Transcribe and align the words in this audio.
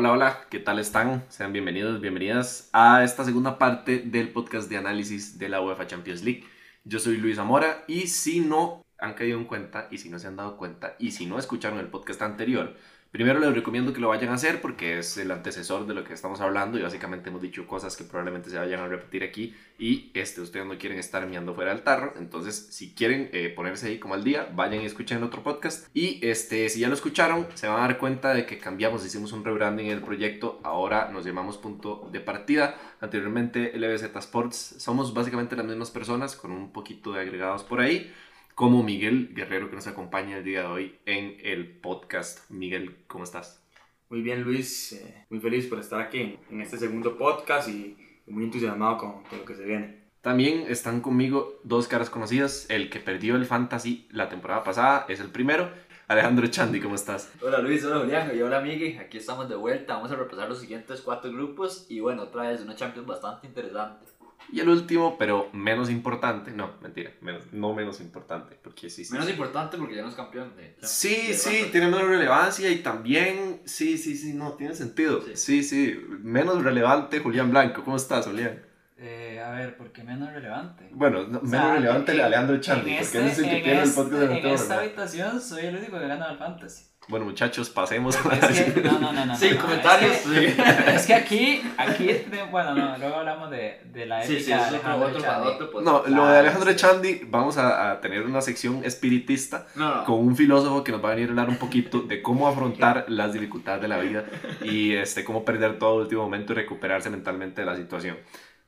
Hola, 0.00 0.12
hola, 0.12 0.46
¿qué 0.48 0.58
tal 0.58 0.78
están? 0.78 1.26
Sean 1.28 1.52
bienvenidos, 1.52 2.00
bienvenidas 2.00 2.70
a 2.72 3.04
esta 3.04 3.22
segunda 3.22 3.58
parte 3.58 3.98
del 3.98 4.30
podcast 4.30 4.70
de 4.70 4.78
análisis 4.78 5.38
de 5.38 5.50
la 5.50 5.60
UEFA 5.60 5.88
Champions 5.88 6.22
League. 6.22 6.44
Yo 6.84 6.98
soy 6.98 7.18
Luis 7.18 7.36
Zamora 7.36 7.84
y 7.86 8.06
si 8.06 8.40
no 8.40 8.82
han 8.96 9.12
caído 9.12 9.36
en 9.36 9.44
cuenta 9.44 9.88
y 9.90 9.98
si 9.98 10.08
no 10.08 10.18
se 10.18 10.26
han 10.26 10.36
dado 10.36 10.56
cuenta 10.56 10.96
y 10.98 11.10
si 11.10 11.26
no 11.26 11.38
escucharon 11.38 11.78
el 11.78 11.88
podcast 11.88 12.22
anterior, 12.22 12.76
Primero 13.10 13.40
les 13.40 13.52
recomiendo 13.52 13.92
que 13.92 14.00
lo 14.00 14.10
vayan 14.10 14.30
a 14.30 14.34
hacer 14.34 14.60
porque 14.60 14.98
es 14.98 15.16
el 15.16 15.32
antecesor 15.32 15.84
de 15.84 15.94
lo 15.94 16.04
que 16.04 16.12
estamos 16.12 16.40
hablando 16.40 16.78
y 16.78 16.82
básicamente 16.82 17.28
hemos 17.28 17.42
dicho 17.42 17.66
cosas 17.66 17.96
que 17.96 18.04
probablemente 18.04 18.50
se 18.50 18.58
vayan 18.58 18.78
a 18.78 18.86
repetir 18.86 19.24
aquí 19.24 19.52
y 19.80 20.12
este, 20.14 20.40
ustedes 20.40 20.64
no 20.64 20.78
quieren 20.78 20.96
estar 20.96 21.26
mirando 21.26 21.52
fuera 21.52 21.74
del 21.74 21.82
tarro, 21.82 22.14
entonces 22.18 22.68
si 22.70 22.94
quieren 22.94 23.28
eh, 23.32 23.48
ponerse 23.48 23.88
ahí 23.88 23.98
como 23.98 24.14
al 24.14 24.22
día, 24.22 24.48
vayan 24.54 24.82
y 24.82 24.86
escuchen 24.86 25.24
otro 25.24 25.42
podcast. 25.42 25.88
Y 25.92 26.24
este, 26.24 26.68
si 26.68 26.78
ya 26.78 26.86
lo 26.86 26.94
escucharon 26.94 27.48
se 27.54 27.66
van 27.66 27.78
a 27.78 27.80
dar 27.80 27.98
cuenta 27.98 28.32
de 28.32 28.46
que 28.46 28.58
cambiamos, 28.58 29.04
hicimos 29.04 29.32
un 29.32 29.44
rebranding 29.44 29.86
en 29.86 29.92
el 29.92 30.02
proyecto, 30.04 30.60
ahora 30.62 31.10
nos 31.12 31.24
llamamos 31.24 31.58
punto 31.58 32.08
de 32.12 32.20
partida, 32.20 32.78
anteriormente 33.00 33.76
LBZ 33.76 34.14
Sports, 34.18 34.76
somos 34.78 35.12
básicamente 35.14 35.56
las 35.56 35.66
mismas 35.66 35.90
personas 35.90 36.36
con 36.36 36.52
un 36.52 36.70
poquito 36.70 37.12
de 37.14 37.22
agregados 37.22 37.64
por 37.64 37.80
ahí 37.80 38.12
como 38.60 38.82
Miguel 38.82 39.32
Guerrero 39.34 39.70
que 39.70 39.76
nos 39.76 39.86
acompaña 39.86 40.36
el 40.36 40.44
día 40.44 40.60
de 40.60 40.66
hoy 40.66 40.98
en 41.06 41.38
el 41.42 41.66
podcast. 41.80 42.50
Miguel, 42.50 43.04
¿cómo 43.06 43.24
estás? 43.24 43.64
Muy 44.10 44.20
bien, 44.20 44.42
Luis. 44.42 44.92
Eh, 44.92 45.24
muy 45.30 45.40
feliz 45.40 45.66
por 45.66 45.80
estar 45.80 45.98
aquí 45.98 46.38
en 46.50 46.60
este 46.60 46.76
segundo 46.76 47.16
podcast 47.16 47.70
y 47.70 47.96
muy 48.26 48.44
entusiasmado 48.44 48.98
con, 48.98 49.22
con, 49.22 49.38
lo 49.38 49.44
que 49.46 49.54
se 49.54 49.64
viene. 49.64 50.10
También 50.20 50.66
están 50.68 51.00
conmigo 51.00 51.58
dos 51.64 51.88
caras 51.88 52.10
conocidas. 52.10 52.66
El 52.68 52.90
que 52.90 53.00
perdió 53.00 53.36
el 53.36 53.46
Fantasy 53.46 54.06
la 54.10 54.28
temporada 54.28 54.62
pasada 54.62 55.06
es 55.08 55.20
el 55.20 55.30
primero. 55.30 55.70
Alejandro 56.06 56.46
Chandi, 56.48 56.80
¿cómo 56.80 56.96
estás? 56.96 57.32
Hola 57.40 57.60
Luis, 57.60 57.82
hola 57.86 58.00
Julián 58.00 58.30
y 58.36 58.42
hola 58.42 58.60
Miguel. 58.60 58.98
Aquí 58.98 59.16
estamos 59.16 59.48
de 59.48 59.54
vuelta. 59.56 59.94
Vamos 59.94 60.12
a 60.12 60.16
repasar 60.16 60.50
los 60.50 60.60
siguientes 60.60 61.00
cuatro 61.00 61.32
grupos 61.32 61.86
y 61.88 62.00
bueno, 62.00 62.24
otra 62.24 62.50
vez 62.50 62.60
una 62.60 62.76
Champions 62.76 63.08
bastante 63.08 63.46
interesante. 63.46 64.04
Y 64.52 64.60
el 64.60 64.68
último, 64.68 65.16
pero 65.18 65.48
menos 65.52 65.90
importante, 65.90 66.50
no, 66.50 66.72
mentira, 66.82 67.12
menos, 67.20 67.44
no 67.52 67.72
menos 67.72 68.00
importante, 68.00 68.56
porque 68.62 68.90
sí, 68.90 69.04
sí. 69.04 69.12
Menos 69.12 69.28
importante 69.28 69.76
porque 69.78 69.96
ya 69.96 70.02
no 70.02 70.08
es 70.08 70.14
campeón 70.14 70.54
de... 70.56 70.76
Sí, 70.82 71.34
sí, 71.34 71.68
tiene 71.70 71.86
menos 71.86 72.08
relevancia 72.08 72.70
y 72.70 72.78
también, 72.78 73.60
sí, 73.64 73.96
sí, 73.96 74.16
sí, 74.16 74.34
no, 74.34 74.54
tiene 74.54 74.74
sentido. 74.74 75.22
Sí, 75.34 75.62
sí, 75.62 76.00
menos 76.22 76.62
relevante 76.64 77.20
Julián 77.20 77.50
Blanco. 77.50 77.84
¿Cómo 77.84 77.96
estás, 77.96 78.26
Julián? 78.26 78.60
Eh, 79.02 79.40
a 79.40 79.50
ver, 79.52 79.78
¿por 79.78 79.92
qué 79.92 80.04
menos 80.04 80.30
relevante? 80.30 80.88
Bueno, 80.92 81.26
menos 81.26 81.72
relevante 81.72 82.20
Alejandro 82.20 82.60
Chandi, 82.60 82.96
porque 82.98 83.18
él 83.18 83.26
es 83.28 83.38
el 83.38 83.44
que 83.44 83.60
tiene 83.62 83.82
el 83.82 83.90
podcast 83.90 84.22
de 84.22 84.38
En 84.40 84.46
esta 84.46 84.78
habitación 84.78 85.40
soy 85.40 85.66
el 85.66 85.76
único 85.76 85.98
que 85.98 86.06
gana 86.06 86.28
al 86.28 86.36
Fantasy. 86.36 86.84
Bueno, 87.10 87.26
muchachos, 87.26 87.68
pasemos 87.68 88.16
a 88.16 88.22
que, 88.22 88.82
No, 88.84 89.00
no, 89.00 89.12
no, 89.12 89.26
no. 89.26 89.36
Sí, 89.36 89.56
comentarios. 89.56 90.24
Es 90.26 91.06
que, 91.06 91.14
aquí, 91.14 91.60
aquí, 91.76 92.22
bueno, 92.52 92.72
no, 92.72 92.96
luego 92.98 93.16
hablamos 93.16 93.50
de, 93.50 93.80
de 93.92 94.06
la 94.06 94.22
ética 94.22 94.38
sí, 94.38 94.44
sí, 94.44 94.50
de 94.50 94.54
Alejandro 94.54 95.08
otro, 95.08 95.20
Chandi. 95.20 95.48
Otro, 95.48 95.80
no, 95.80 96.04
lo 96.06 96.26
de 96.28 96.38
Alejandro 96.38 96.72
Chandi, 96.72 97.22
vamos 97.26 97.58
a, 97.58 97.90
a, 97.90 98.00
tener 98.00 98.22
una 98.22 98.40
sección 98.40 98.84
espiritista 98.84 99.66
con 100.06 100.20
un 100.20 100.36
filósofo 100.36 100.84
que 100.84 100.92
nos 100.92 101.04
va 101.04 101.08
a 101.10 101.14
venir 101.16 101.28
a 101.28 101.30
hablar 101.32 101.48
un 101.48 101.56
poquito 101.56 102.00
de 102.00 102.22
cómo 102.22 102.46
afrontar 102.46 103.06
las 103.08 103.32
dificultades 103.32 103.82
de 103.82 103.88
la 103.88 103.98
vida 103.98 104.24
y 104.62 104.92
este, 104.92 105.24
cómo 105.24 105.44
perder 105.44 105.80
todo 105.80 105.96
último 105.96 106.22
momento 106.22 106.52
y 106.52 106.56
recuperarse 106.56 107.10
mentalmente 107.10 107.62
de 107.62 107.66
la 107.66 107.76
situación. 107.76 108.18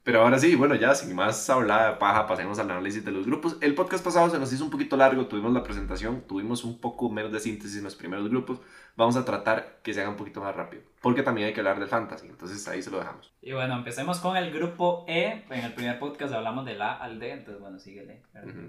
Pero 0.04 0.22
ahora 0.22 0.38
sí, 0.38 0.56
bueno, 0.56 0.74
ya 0.74 0.96
sin 0.96 1.14
más 1.14 1.48
hablar 1.48 1.92
de 1.92 1.98
paja, 1.98 2.26
pasemos 2.26 2.58
al 2.58 2.68
análisis 2.70 3.04
de 3.04 3.12
los 3.12 3.24
grupos. 3.24 3.56
El 3.60 3.76
podcast 3.76 4.04
pasado 4.04 4.28
se 4.30 4.38
nos 4.38 4.52
hizo 4.52 4.64
un 4.64 4.70
poquito 4.70 4.96
largo, 4.96 5.26
tuvimos 5.26 5.52
la 5.52 5.62
presentación, 5.62 6.24
tuvimos 6.26 6.64
un 6.64 6.80
poco 6.80 7.08
menos 7.08 7.30
de 7.30 7.38
síntesis 7.38 7.78
en 7.78 7.84
los 7.84 7.94
primeros 7.94 8.28
grupos. 8.28 8.58
Vamos 8.96 9.16
a 9.16 9.24
tratar 9.24 9.78
que 9.82 9.94
se 9.94 10.00
haga 10.00 10.10
un 10.10 10.16
poquito 10.16 10.40
más 10.40 10.56
rápido, 10.56 10.82
porque 11.00 11.22
también 11.22 11.46
hay 11.46 11.54
que 11.54 11.60
hablar 11.60 11.78
del 11.78 11.88
fantasy, 11.88 12.26
entonces 12.26 12.66
ahí 12.68 12.82
se 12.82 12.90
lo 12.90 12.98
dejamos. 12.98 13.32
Y 13.40 13.52
bueno, 13.52 13.74
empecemos 13.76 14.18
con 14.18 14.36
el 14.36 14.52
grupo 14.52 15.04
E. 15.08 15.44
En 15.48 15.64
el 15.64 15.72
primer 15.72 16.00
podcast 16.00 16.34
hablamos 16.34 16.66
del 16.66 16.82
A 16.82 16.94
al 16.94 17.20
D, 17.20 17.30
entonces 17.30 17.60
bueno, 17.60 17.78
síguele. 17.78 18.22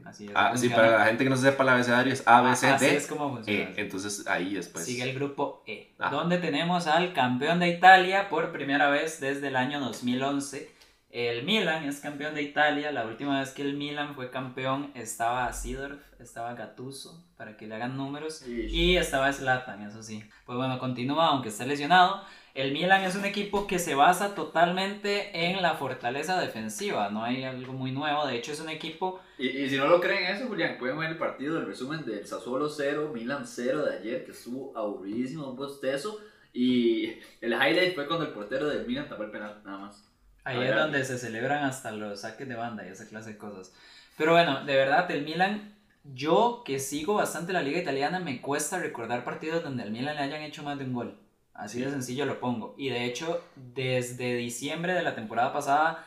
Así 0.06 0.28
es. 0.28 0.32
Ah, 0.36 0.56
sí, 0.56 0.70
para 0.70 1.00
la 1.00 1.06
gente 1.06 1.24
que 1.24 1.32
no 1.32 1.36
sepa 1.36 1.64
el 1.64 1.70
abecedario 1.70 2.14
es 2.14 2.26
A, 2.28 2.42
B, 2.42 2.56
C, 2.56 2.68
D. 2.68 2.74
Así 2.74 2.86
es 2.86 3.08
como 3.08 3.34
funciona. 3.34 3.72
E. 3.72 3.74
Entonces 3.78 4.28
ahí 4.28 4.54
después. 4.54 4.86
Sigue 4.86 5.02
el 5.02 5.16
grupo 5.16 5.64
E, 5.66 5.96
donde 6.12 6.38
tenemos 6.38 6.86
al 6.86 7.12
campeón 7.14 7.60
de 7.60 7.70
Italia 7.70 8.30
por 8.30 8.52
primera 8.52 8.90
vez 8.92 9.20
desde 9.20 9.48
el 9.48 9.56
año 9.56 9.80
2011 9.80 10.83
el 11.14 11.44
Milan 11.44 11.84
es 11.84 12.00
campeón 12.00 12.34
de 12.34 12.42
Italia. 12.42 12.92
La 12.92 13.06
última 13.06 13.40
vez 13.40 13.52
que 13.52 13.62
el 13.62 13.76
Milan 13.76 14.16
fue 14.16 14.32
campeón 14.32 14.92
estaba 14.96 15.54
Sidorf, 15.54 16.02
estaba 16.20 16.56
Gattuso, 16.56 17.24
para 17.38 17.56
que 17.56 17.68
le 17.68 17.76
hagan 17.76 17.96
números. 17.96 18.44
Y 18.48 18.98
estaba 18.98 19.32
Zlatan, 19.32 19.84
eso 19.84 20.02
sí. 20.02 20.24
Pues 20.48 20.58
bueno, 20.58 20.80
continúa, 20.80 21.28
aunque 21.28 21.50
esté 21.50 21.68
lesionado. 21.68 22.24
El 22.56 22.72
Milan 22.72 23.04
es 23.04 23.16
un 23.16 23.26
equipo 23.26 23.68
que 23.68 23.78
se 23.78 23.94
basa 23.94 24.34
totalmente 24.34 25.52
en 25.52 25.62
la 25.62 25.76
fortaleza 25.76 26.42
defensiva. 26.42 27.10
No 27.10 27.24
hay 27.24 27.44
algo 27.44 27.74
muy 27.74 27.92
nuevo. 27.92 28.26
De 28.26 28.36
hecho, 28.36 28.52
es 28.52 28.60
un 28.60 28.70
equipo. 28.70 29.20
Y, 29.38 29.50
y 29.50 29.70
si 29.70 29.78
no 29.78 29.86
lo 29.86 30.02
creen 30.02 30.36
eso, 30.36 30.48
Julián, 30.48 30.78
pueden 30.80 30.98
ver 30.98 31.12
el 31.12 31.18
partido, 31.20 31.60
el 31.60 31.68
resumen 31.68 32.04
del 32.06 32.26
Sassuolo 32.26 32.70
0, 32.70 33.12
Milan 33.14 33.46
0 33.46 33.86
de 33.86 33.98
ayer, 33.98 34.26
que 34.26 34.32
estuvo 34.32 34.76
aburridísimo, 34.76 35.48
un 35.48 35.58
bostezo. 35.58 36.20
Y 36.52 37.06
el 37.40 37.54
highlight 37.54 37.94
fue 37.94 38.08
cuando 38.08 38.26
el 38.26 38.32
portero 38.32 38.68
del 38.68 38.88
Milan 38.88 39.08
tapó 39.08 39.22
el 39.22 39.32
penal, 39.32 39.62
nada 39.64 39.78
más. 39.78 40.13
Ahí 40.44 40.62
es 40.62 40.76
donde 40.76 41.06
se 41.06 41.18
celebran 41.18 41.64
hasta 41.64 41.92
los 41.92 42.22
saques 42.22 42.48
de 42.48 42.56
banda 42.56 42.86
y 42.86 42.90
esa 42.90 43.08
clase 43.08 43.32
de 43.32 43.38
cosas. 43.38 43.74
Pero 44.18 44.34
bueno, 44.34 44.64
de 44.66 44.76
verdad, 44.76 45.10
el 45.12 45.24
Milan, 45.24 45.74
yo 46.04 46.64
que 46.66 46.80
sigo 46.80 47.16
bastante 47.16 47.54
la 47.54 47.62
liga 47.62 47.80
italiana, 47.80 48.20
me 48.20 48.42
cuesta 48.42 48.80
recordar 48.80 49.24
partidos 49.24 49.64
donde 49.64 49.84
al 49.84 49.92
Milan 49.92 50.16
le 50.16 50.24
hayan 50.24 50.42
hecho 50.42 50.64
más 50.64 50.78
de 50.78 50.86
un 50.86 50.94
gol. 50.94 51.18
Así 51.54 51.80
de 51.80 51.90
sencillo 51.90 52.26
lo 52.26 52.40
pongo. 52.40 52.76
Y 52.78 52.90
de 52.90 53.06
hecho, 53.06 53.44
desde 53.56 54.36
diciembre 54.36 54.94
de 54.94 55.04
la 55.04 55.16
temporada 55.16 55.54
pasada, 55.54 56.06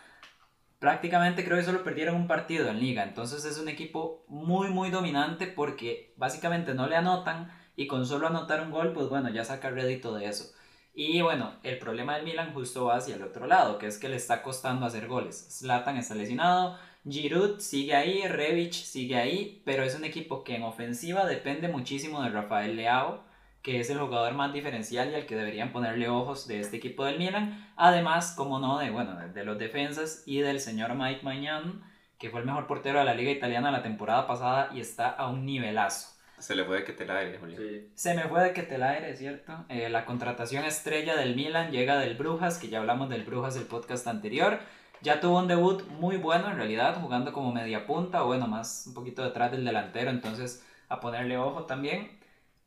prácticamente 0.79 1.45
creo 1.45 1.57
que 1.57 1.65
solo 1.65 1.85
perdieron 1.85 2.17
un 2.17 2.27
partido 2.27 2.69
en 2.69 2.81
liga. 2.81 3.05
Entonces 3.05 3.45
es 3.45 3.59
un 3.59 3.69
equipo 3.69 4.25
muy, 4.29 4.69
muy 4.69 4.91
dominante 4.91 5.47
porque 5.47 6.13
básicamente 6.17 6.75
no 6.75 6.87
le 6.89 6.97
anotan 6.97 7.51
y 7.77 7.87
con 7.87 8.07
solo 8.07 8.27
anotar 8.27 8.61
un 8.61 8.71
gol, 8.71 8.93
pues 8.93 9.09
bueno, 9.09 9.29
ya 9.31 9.45
saca 9.45 9.71
rédito 9.71 10.15
de 10.15 10.27
eso. 10.27 10.53
Y 10.99 11.21
bueno, 11.21 11.53
el 11.63 11.79
problema 11.79 12.17
del 12.17 12.25
Milan 12.25 12.55
justo 12.55 12.87
va 12.87 12.97
hacia 12.97 13.17
el 13.17 13.23
otro 13.23 13.47
lado, 13.47 13.77
que 13.77 13.87
es 13.87 13.99
que 13.99 14.09
le 14.09 14.17
está 14.17 14.43
costando 14.43 14.87
hacer 14.87 15.07
goles. 15.07 15.47
Zlatan 15.51 15.99
está 15.99 16.15
lesionado, 16.15 16.79
Giroud 17.07 17.61
sigue 17.61 17.95
ahí, 17.95 18.27
Rebic 18.27 18.73
sigue 18.73 19.17
ahí, 19.17 19.61
pero 19.67 19.83
es 19.83 19.95
un 19.95 20.07
equipo 20.07 20.43
que 20.43 20.57
en 20.57 20.63
ofensiva 20.63 21.27
depende 21.27 21.69
muchísimo 21.69 22.23
de 22.23 22.31
Rafael 22.31 22.77
Leao, 22.77 23.23
que 23.61 23.79
es 23.79 23.91
el 23.91 23.99
jugador 23.99 24.33
más 24.33 24.55
diferencial 24.55 25.11
y 25.11 25.17
al 25.17 25.27
que 25.27 25.37
deberían 25.37 25.71
ponerle 25.71 26.09
ojos 26.09 26.49
de 26.49 26.61
este 26.61 26.79
equipo 26.79 27.05
del 27.05 27.19
Milan. 27.19 27.71
Además, 27.77 28.33
como 28.35 28.59
no, 28.59 28.79
de, 28.79 28.91
bueno, 28.91 29.19
de 29.29 29.45
los 29.45 29.59
defensas 29.59 30.23
y 30.25 30.39
del 30.41 30.61
señor 30.61 30.95
Mike 30.95 31.21
Mañán, 31.23 31.83
que 32.19 32.31
fue 32.31 32.41
el 32.41 32.47
mejor 32.47 32.67
portero 32.67 33.01
de 33.01 33.05
la 33.05 33.15
liga 33.15 33.31
italiana 33.31 33.71
la 33.71 33.83
temporada 33.83 34.27
pasada 34.27 34.71
y 34.73 34.81
está 34.81 35.11
a 35.11 35.29
un 35.29 35.45
nivelazo. 35.45 36.16
Se 36.39 36.55
le 36.55 36.65
fue 36.65 36.79
de 36.79 36.85
que 36.85 36.93
te 36.93 37.07
la 37.07 37.19
aire, 37.19 37.39
Julián. 37.39 37.89
Se 37.95 38.15
me 38.15 38.25
fue 38.25 38.43
de 38.43 38.53
que 38.53 38.63
te 38.63 38.79
la 38.79 38.91
aire, 38.91 39.17
¿cierto? 39.17 39.65
Eh, 39.69 39.89
la 39.89 40.05
contratación 40.05 40.65
estrella 40.65 41.17
del 41.17 41.35
Milan 41.35 41.71
llega 41.71 41.99
del 41.99 42.17
Brujas, 42.17 42.59
que 42.59 42.69
ya 42.69 42.79
hablamos 42.79 43.09
del 43.09 43.25
Brujas 43.25 43.57
el 43.57 43.65
podcast 43.65 44.07
anterior. 44.07 44.59
Ya 45.01 45.21
tuvo 45.21 45.39
un 45.39 45.49
debut 45.49 45.87
muy 45.89 46.17
bueno 46.17 46.51
en 46.51 46.57
realidad, 46.57 47.01
jugando 47.01 47.33
como 47.33 47.53
media 47.53 47.87
punta, 47.87 48.25
o 48.25 48.27
bueno, 48.27 48.47
más 48.47 48.85
un 48.87 48.95
poquito 48.95 49.25
detrás 49.25 49.51
del 49.51 49.65
delantero, 49.65 50.11
entonces 50.11 50.65
a 50.89 51.01
ponerle 51.01 51.39
ojo 51.39 51.65
también. 51.65 52.19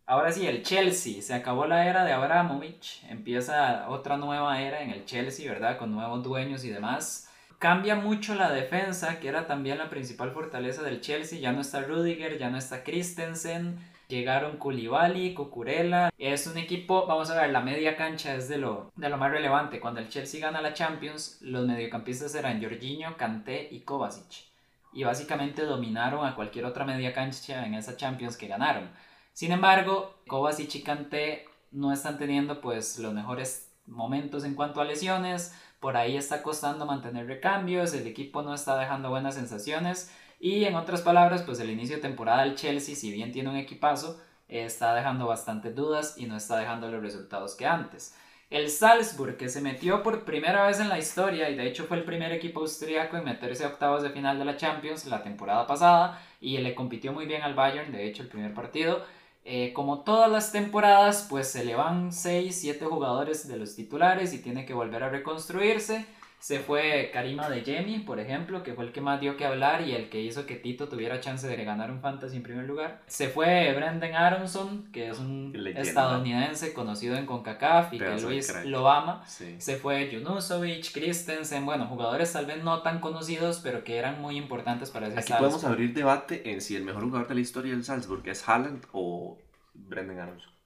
Ahora 0.06 0.32
sí, 0.32 0.48
el 0.48 0.64
Chelsea, 0.64 1.22
se 1.22 1.36
acabó 1.36 1.68
la 1.68 1.88
era 1.88 2.04
de 2.04 2.14
Abramovich, 2.14 3.04
empieza 3.10 3.88
otra 3.90 4.18
nueva 4.18 4.60
era 4.60 4.82
en 4.82 4.90
el 4.90 5.06
Chelsea, 5.06 5.52
¿verdad? 5.52 5.78
Con 5.78 5.92
nuevos 5.92 6.24
dueños 6.24 6.64
y 6.64 6.70
demás 6.70 7.29
cambia 7.60 7.96
mucho 7.96 8.36
la 8.36 8.50
defensa, 8.50 9.20
que 9.20 9.28
era 9.28 9.46
también 9.46 9.78
la 9.78 9.90
principal 9.90 10.32
fortaleza 10.32 10.82
del 10.82 11.02
Chelsea. 11.02 11.40
Ya 11.40 11.52
no 11.52 11.62
está 11.62 11.82
Rudiger, 11.82 12.40
ya 12.40 12.50
no 12.50 12.58
está 12.58 12.84
Christensen. 12.84 13.78
Llegaron 14.08 14.58
Koulibaly, 14.58 15.36
Cucurella. 15.36 16.10
Es 16.18 16.48
un 16.48 16.58
equipo, 16.58 17.06
vamos 17.06 17.30
a 17.30 17.40
ver, 17.40 17.52
la 17.52 17.62
media 17.62 17.96
cancha 17.96 18.34
es 18.34 18.48
de 18.48 18.58
lo, 18.58 18.92
de 18.96 19.10
lo 19.10 19.18
más 19.18 19.32
relevante. 19.32 19.80
Cuando 19.80 20.00
el 20.00 20.10
Chelsea 20.10 20.42
gana 20.42 20.62
la 20.62 20.74
Champions, 20.74 21.38
los 21.42 21.68
mediocampistas 21.68 22.34
eran 22.34 22.64
Jorginho, 22.64 23.18
Kanté 23.18 23.68
y 23.70 23.82
Kovacic. 23.82 24.48
Y 24.94 25.04
básicamente 25.04 25.64
dominaron 25.64 26.26
a 26.26 26.36
cualquier 26.36 26.66
otra 26.66 26.86
media 26.86 27.14
cancha 27.14 27.66
en 27.68 27.76
esa 27.76 27.96
Champions 27.98 28.36
que 28.36 28.48
ganaron. 28.48 28.90
Sin 29.34 29.52
embargo, 29.52 30.22
Kovacic 30.28 30.74
y 30.76 30.82
Kanté 30.82 31.46
no 31.72 31.92
están 31.94 32.18
teniendo 32.18 32.62
pues 32.62 32.98
los 32.98 33.14
mejores 33.14 33.72
momentos 33.86 34.44
en 34.44 34.56
cuanto 34.56 34.82
a 34.82 34.86
lesiones 34.86 35.54
por 35.80 35.98
ahí 35.98 36.18
está 36.18 36.44
costando 36.44 36.86
mantener 36.86 37.28
recambios, 37.28 37.94
el 37.94 38.08
equipo 38.08 38.42
no 38.42 38.54
está 38.54 38.78
dejando 38.78 39.10
buenas 39.10 39.36
sensaciones 39.36 40.12
y 40.40 40.64
en 40.66 40.76
otras 40.76 41.02
palabras, 41.02 41.44
pues 41.44 41.60
el 41.60 41.70
inicio 41.70 41.98
de 41.98 42.02
temporada 42.02 42.44
del 42.44 42.56
Chelsea, 42.56 42.96
si 42.96 43.12
bien 43.12 43.32
tiene 43.32 43.50
un 43.50 43.58
equipazo, 43.58 44.20
está 44.48 44.96
dejando 44.96 45.28
bastantes 45.28 45.76
dudas 45.76 46.16
y 46.18 46.26
no 46.26 46.38
está 46.38 46.58
dejando 46.58 46.90
los 46.90 47.02
resultados 47.02 47.56
que 47.56 47.66
antes. 47.66 48.16
El 48.50 48.70
Salzburg, 48.70 49.38
que 49.38 49.48
se 49.48 49.62
metió 49.62 50.02
por 50.02 50.26
primera 50.26 50.66
vez 50.66 50.80
en 50.80 50.90
la 50.90 50.98
historia 50.98 51.50
y 51.52 51.56
de 51.56 51.68
hecho 51.68 51.86
fue 51.86 51.98
el 51.98 52.04
primer 52.04 52.32
equipo 52.32 52.62
austríaco 52.62 53.16
en 53.16 53.26
meterse 53.26 53.64
a 53.64 53.68
octavos 53.68 54.02
de 54.02 54.10
final 54.10 54.40
de 54.40 54.46
la 54.46 54.58
Champions 54.58 55.06
la 55.06 55.22
temporada 55.22 55.68
pasada 55.68 56.20
y 56.42 56.58
le 56.58 56.74
compitió 56.74 57.14
muy 57.14 57.28
bien 57.28 57.44
al 57.44 57.54
Bayern, 57.54 57.92
de 57.92 58.08
hecho 58.08 58.24
el 58.24 58.30
primer 58.30 58.56
partido, 58.56 59.06
Eh, 59.52 59.74
como 59.74 60.02
todas 60.02 60.32
las 60.32 60.52
temporadas, 60.52 61.26
pues 61.28 61.48
se 61.48 61.66
le 61.66 61.74
van 61.74 62.14
6, 62.14 62.56
7 62.56 62.86
jugadores 62.86 63.48
de 63.48 63.58
los 63.58 63.76
titulares 63.76 64.32
y 64.32 64.38
tiene 64.38 64.64
que 64.64 64.76
volver 64.76 65.02
a 65.02 65.10
reconstruirse. 65.10 66.06
Se 66.40 66.60
fue 66.60 67.12
Karima 67.12 67.50
de 67.50 67.62
Jemi, 67.62 68.00
por 68.00 68.20
ejemplo, 68.20 68.64
que 68.64 68.74
fue 68.74 68.86
el 68.86 68.94
que 68.94 69.02
más 69.02 69.20
dio 69.20 69.36
que 69.36 69.46
hablar 69.46 69.82
y 69.86 69.92
el 69.92 70.10
que 70.10 70.22
hizo 70.22 70.46
que 70.46 70.56
Tito 70.56 70.88
tuviera 70.88 71.20
chance 71.20 71.46
de 71.46 71.64
ganar 71.66 71.92
un 71.92 72.00
fantasy 72.00 72.38
en 72.38 72.44
primer 72.44 72.66
lugar. 72.66 73.02
Se 73.08 73.28
fue 73.28 73.74
Brendan 73.76 74.16
Aronson, 74.16 74.90
que 74.94 75.10
es 75.10 75.20
un 75.20 75.52
Leyenda. 75.54 75.82
estadounidense 75.82 76.74
conocido 76.74 77.18
en 77.18 77.26
CONCACAF 77.26 77.94
y 77.94 78.00
que 78.00 78.22
Luis 78.22 78.52
crack. 78.52 78.66
lo 78.66 78.90
ama. 78.90 79.22
Sí. 79.28 79.56
Se 79.60 79.76
fue 79.76 80.10
Junusovic, 80.12 80.94
Christensen, 80.94 81.66
bueno, 81.66 81.88
jugadores 81.88 82.32
tal 82.32 82.46
vez 82.46 82.64
no 82.64 82.82
tan 82.84 83.00
conocidos, 83.00 83.60
pero 83.62 83.84
que 83.84 83.98
eran 83.98 84.22
muy 84.22 84.38
importantes 84.38 84.92
para 84.92 85.08
ese 85.08 85.20
Aquí 85.20 85.34
podemos 85.34 85.64
abrir 85.66 85.94
debate 85.94 86.52
en 86.52 86.62
si 86.62 86.78
el 86.78 86.84
mejor 86.84 87.04
jugador 87.04 87.28
de 87.28 87.36
la 87.36 87.42
historia 87.42 87.74
del 87.74 87.84
Salzburg 87.84 88.26
es 88.30 88.48
Haaland 88.48 88.86
o 88.94 89.38
Brendan 89.74 90.20
Aronson. 90.20 90.59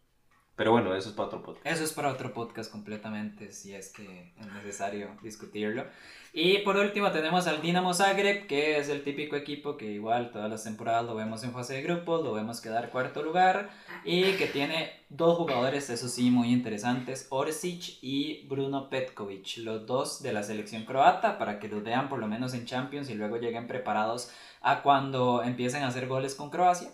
Pero 0.55 0.71
bueno, 0.71 0.93
eso 0.95 1.09
es 1.09 1.15
para 1.15 1.27
otro 1.27 1.41
podcast. 1.41 1.65
Eso 1.65 1.83
es 1.83 1.93
para 1.93 2.11
otro 2.11 2.31
podcast 2.31 2.71
completamente, 2.71 3.51
si 3.51 3.73
es 3.73 3.91
que 3.91 4.33
es 4.39 4.53
necesario 4.53 5.09
discutirlo. 5.23 5.83
Y 6.31 6.59
por 6.59 6.77
último 6.77 7.11
tenemos 7.11 7.47
al 7.47 7.61
Dinamo 7.61 7.91
Zagreb, 7.93 8.45
que 8.45 8.77
es 8.77 8.89
el 8.89 9.03
típico 9.03 9.35
equipo 9.35 9.77
que 9.77 9.91
igual 9.91 10.31
todas 10.31 10.51
las 10.51 10.63
temporadas 10.63 11.05
lo 11.05 11.15
vemos 11.15 11.43
en 11.43 11.53
fase 11.53 11.75
de 11.75 11.81
grupos, 11.81 12.23
lo 12.23 12.33
vemos 12.33 12.61
quedar 12.61 12.91
cuarto 12.91 13.23
lugar 13.23 13.71
y 14.03 14.33
que 14.33 14.45
tiene 14.45 14.91
dos 15.09 15.37
jugadores, 15.37 15.89
eso 15.89 16.07
sí, 16.07 16.29
muy 16.29 16.51
interesantes, 16.51 17.27
Orsic 17.29 17.97
y 18.01 18.45
Bruno 18.47 18.89
Petkovic, 18.89 19.57
los 19.57 19.87
dos 19.87 20.21
de 20.21 20.33
la 20.33 20.43
selección 20.43 20.85
croata, 20.85 21.39
para 21.39 21.59
que 21.59 21.67
los 21.67 21.83
vean 21.83 22.09
por 22.09 22.19
lo 22.19 22.27
menos 22.27 22.53
en 22.53 22.65
Champions 22.65 23.09
y 23.09 23.15
luego 23.15 23.37
lleguen 23.37 23.65
preparados 23.67 24.31
a 24.61 24.83
cuando 24.83 25.43
empiecen 25.43 25.83
a 25.83 25.87
hacer 25.87 26.07
goles 26.07 26.35
con 26.35 26.51
Croacia. 26.51 26.89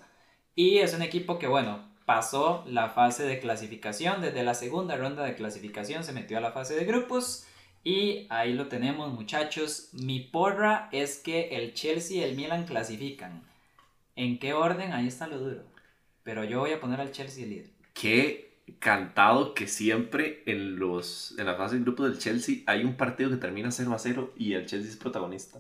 Y 0.55 0.79
es 0.79 0.93
un 0.93 1.01
equipo 1.01 1.39
que, 1.39 1.47
bueno, 1.47 1.88
pasó 2.09 2.63
la 2.65 2.89
fase 2.89 3.21
de 3.21 3.39
clasificación. 3.39 4.19
Desde 4.19 4.41
la 4.41 4.55
segunda 4.55 4.97
ronda 4.97 5.23
de 5.25 5.35
clasificación 5.35 6.03
se 6.03 6.11
metió 6.11 6.39
a 6.39 6.41
la 6.41 6.51
fase 6.51 6.73
de 6.73 6.83
grupos. 6.83 7.45
Y 7.83 8.25
ahí 8.31 8.53
lo 8.53 8.67
tenemos, 8.67 9.13
muchachos. 9.13 9.89
Mi 9.93 10.19
porra 10.19 10.89
es 10.91 11.19
que 11.19 11.49
el 11.49 11.75
Chelsea 11.75 12.17
y 12.17 12.23
el 12.23 12.35
Milan 12.35 12.65
clasifican. 12.65 13.43
¿En 14.15 14.39
qué 14.39 14.53
orden? 14.53 14.91
Ahí 14.91 15.07
está 15.07 15.27
lo 15.27 15.37
duro. 15.37 15.61
Pero 16.23 16.43
yo 16.43 16.61
voy 16.61 16.71
a 16.71 16.81
poner 16.81 16.99
al 16.99 17.11
Chelsea 17.11 17.45
líder. 17.45 17.69
Qué 17.93 18.63
cantado 18.79 19.53
que 19.53 19.67
siempre 19.67 20.41
en, 20.47 20.79
los, 20.79 21.35
en 21.37 21.45
la 21.45 21.57
fase 21.57 21.75
de 21.75 21.81
grupo 21.81 22.05
del 22.05 22.17
Chelsea 22.17 22.63
hay 22.65 22.85
un 22.85 22.97
partido 22.97 23.29
que 23.29 23.37
termina 23.37 23.69
0 23.69 23.93
a 23.93 23.99
0 23.99 24.33
y 24.35 24.53
el 24.53 24.65
Chelsea 24.65 24.89
es 24.89 24.97
protagonista. 24.97 25.59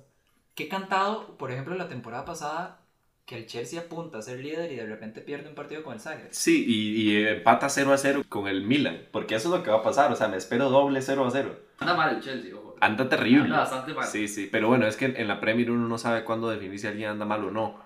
Qué 0.55 0.67
cantado, 0.67 1.37
por 1.37 1.51
ejemplo, 1.51 1.75
la 1.75 1.89
temporada 1.89 2.25
pasada, 2.25 2.81
que 3.29 3.37
el 3.37 3.45
Chelsea 3.45 3.79
apunta 3.79 4.17
a 4.17 4.21
ser 4.23 4.39
líder 4.39 4.71
y 4.71 4.77
de 4.77 4.87
repente 4.87 5.21
pierde 5.21 5.49
un 5.49 5.53
partido 5.53 5.83
con 5.83 5.93
el 5.93 5.99
Zagreb. 5.99 6.29
Sí, 6.31 6.65
y, 6.67 7.11
y 7.11 7.27
empata 7.27 7.69
0 7.69 7.93
a 7.93 7.97
0 7.97 8.23
con 8.27 8.47
el 8.47 8.63
Milan, 8.63 9.03
porque 9.11 9.35
eso 9.35 9.49
es 9.53 9.59
lo 9.59 9.63
que 9.63 9.69
va 9.69 9.77
a 9.77 9.83
pasar, 9.83 10.11
o 10.11 10.15
sea, 10.15 10.29
me 10.29 10.37
espero 10.37 10.71
doble 10.71 10.99
0 10.99 11.27
a 11.27 11.29
0. 11.29 11.59
Anda 11.77 11.93
mal 11.93 12.15
el 12.15 12.23
Chelsea, 12.23 12.55
ojo. 12.55 12.75
Anda 12.81 13.07
terrible. 13.07 13.43
Anda 13.43 13.59
bastante 13.59 13.93
mal. 13.93 14.07
Sí, 14.07 14.27
sí, 14.27 14.49
pero 14.51 14.67
bueno, 14.67 14.87
es 14.87 14.95
que 14.97 15.05
en 15.05 15.27
la 15.27 15.39
Premier 15.39 15.69
uno 15.69 15.87
no 15.87 15.99
sabe 15.99 16.23
cuándo 16.23 16.49
definir 16.49 16.79
si 16.79 16.87
alguien 16.87 17.09
anda 17.11 17.25
mal 17.25 17.43
o 17.43 17.51
no. 17.51 17.79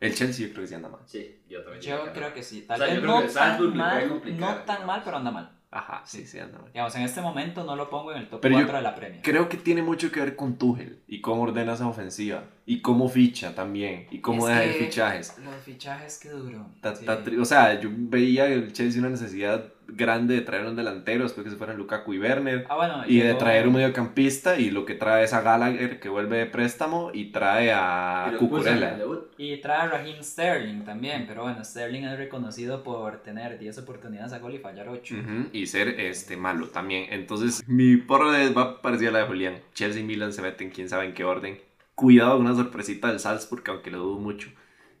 El 0.00 0.14
Chelsea 0.14 0.46
yo 0.46 0.52
creo 0.52 0.64
que 0.64 0.68
sí 0.68 0.74
anda 0.74 0.90
mal. 0.90 1.00
Sí, 1.06 1.40
yo 1.48 1.62
también. 1.62 1.82
Yo 1.82 2.12
creo 2.12 2.34
que 2.34 2.42
sí. 2.42 2.66
Tal 2.68 2.82
O 2.82 2.84
sea, 2.84 2.94
vez 2.94 3.02
no 3.02 3.22
tan 3.22 3.74
mal, 3.74 4.22
no 4.36 4.54
tan 4.66 4.84
mal, 4.86 5.00
pero 5.02 5.16
anda 5.16 5.30
mal. 5.30 5.50
Ajá, 5.70 6.02
sí, 6.04 6.26
sí 6.26 6.38
anda 6.38 6.58
mal. 6.58 6.72
Digamos, 6.72 6.94
en 6.96 7.02
este 7.02 7.20
momento 7.20 7.64
no 7.64 7.76
lo 7.76 7.88
pongo 7.88 8.12
en 8.12 8.18
el 8.18 8.28
top 8.28 8.40
Pero 8.40 8.54
yo 8.58 8.64
4 8.64 8.76
de 8.76 8.82
la 8.82 8.94
Premier. 8.94 9.22
Creo 9.22 9.48
que 9.48 9.56
tiene 9.56 9.82
mucho 9.82 10.10
que 10.10 10.20
ver 10.20 10.36
con 10.36 10.58
Tuchel 10.58 11.00
y 11.06 11.20
cómo 11.20 11.42
ordena 11.44 11.74
esa 11.74 11.86
ofensiva 11.86 12.44
y 12.72 12.80
cómo 12.82 13.08
ficha 13.08 13.52
también 13.54 14.06
y 14.12 14.18
cómo 14.20 14.46
Es 14.48 14.54
deja 14.54 14.60
de 14.60 14.78
que 14.78 14.84
fichajes. 14.84 15.36
Los 15.44 15.54
fichajes, 15.64 16.18
qué 16.22 16.28
duro. 16.28 16.66
Ta- 16.80 16.94
Sí. 16.94 17.04
ta- 17.04 17.24
tri- 17.24 17.40
o 17.40 17.44
sea, 17.44 17.80
yo 17.80 17.88
veía 17.92 18.46
el 18.46 18.72
Chelsea 18.72 19.00
una 19.00 19.10
necesidad 19.10 19.64
grande 19.88 20.34
de 20.36 20.42
traer 20.42 20.66
un 20.66 20.76
delantero 20.76 21.24
después 21.24 21.42
que 21.42 21.50
se 21.50 21.56
fueran 21.56 21.76
Lukaku 21.76 22.14
y 22.14 22.20
Werner 22.20 22.64
Ah, 22.68 22.76
bueno, 22.76 23.02
y 23.08 23.18
de 23.18 23.24
llegó- 23.24 23.38
traer 23.38 23.66
un 23.66 23.74
mediocampista 23.74 24.56
y 24.56 24.70
lo 24.70 24.84
que 24.86 24.94
trae 24.94 25.24
es 25.24 25.32
a 25.32 25.40
Gallagher 25.40 25.98
que 25.98 26.08
vuelve 26.08 26.38
de 26.38 26.46
préstamo 26.46 27.10
y 27.12 27.32
trae 27.32 27.72
a 27.72 28.34
Cucurella. 28.38 28.96
Y 29.36 29.56
trae 29.56 29.80
a 29.80 29.86
Raheem 29.88 30.22
Sterling 30.22 30.84
también, 30.84 31.24
pero 31.26 31.42
bueno, 31.42 31.64
Sterling 31.64 32.04
es 32.04 32.16
reconocido 32.18 32.84
por 32.84 33.16
tener 33.24 33.58
10 33.58 33.78
oportunidades 33.78 34.32
a 34.32 34.38
gol 34.38 34.54
y 34.54 34.58
fallar 34.58 34.88
8. 34.88 35.16
Ujú, 35.16 35.48
y 35.52 35.66
ser 35.66 35.88
este 35.98 36.36
malo 36.36 36.68
también. 36.68 37.06
Entonces, 37.10 37.64
mi 37.66 37.96
porra 37.96 38.30
de- 38.30 38.50
va 38.50 38.80
parecida 38.80 39.08
a 39.08 39.12
la 39.14 39.18
de 39.20 39.26
Julián. 39.26 39.54
Chelsea 39.74 40.02
y 40.02 40.04
Milan 40.04 40.32
se 40.32 40.40
meten 40.42 40.70
quién 40.70 40.88
sabe 40.88 41.06
en 41.06 41.14
qué 41.14 41.24
orden. 41.24 41.58
Cuidado 42.00 42.36
con 42.38 42.46
una 42.46 42.54
sorpresita 42.54 43.08
del 43.08 43.20
Salzburg, 43.20 43.62
aunque 43.68 43.90
lo 43.90 43.98
dudo 43.98 44.18
mucho. 44.18 44.48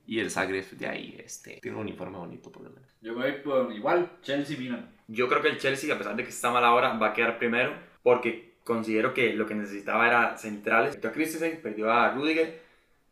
Y 0.06 0.18
el 0.20 0.30
Zagreb 0.30 0.68
de 0.72 0.86
ahí 0.86 1.16
este, 1.24 1.58
tiene 1.62 1.76
un 1.76 1.84
uniforme 1.84 2.18
bonito 2.18 2.50
por 2.52 2.62
lo 2.64 2.70
menos. 2.70 2.90
Yo 3.00 3.14
voy 3.14 3.32
por 3.44 3.72
igual, 3.72 4.10
Chelsea 4.22 4.58
Milan. 4.58 4.90
Yo 5.08 5.28
creo 5.28 5.40
que 5.40 5.48
el 5.48 5.58
Chelsea, 5.58 5.94
a 5.94 5.98
pesar 5.98 6.14
de 6.16 6.24
que 6.24 6.28
está 6.30 6.50
mal 6.50 6.64
ahora, 6.64 6.98
va 6.98 7.08
a 7.08 7.12
quedar 7.14 7.38
primero 7.38 7.72
porque 8.02 8.58
considero 8.64 9.14
que 9.14 9.32
lo 9.32 9.46
que 9.46 9.54
necesitaba 9.54 10.06
era 10.08 10.36
centrales. 10.36 10.94
Perdió 10.96 11.10
a 11.10 11.12
Christensen, 11.12 11.60
perdió 11.62 11.90
a 11.90 12.10
Rudiger, 12.12 12.60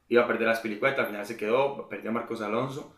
iba 0.08 0.24
a 0.24 0.26
perder 0.26 0.48
a 0.48 0.54
Spilicueta, 0.56 1.02
al 1.02 1.06
final 1.08 1.24
se 1.24 1.36
quedó, 1.36 1.88
perdió 1.88 2.10
a 2.10 2.12
Marcos 2.12 2.42
Alonso. 2.42 2.94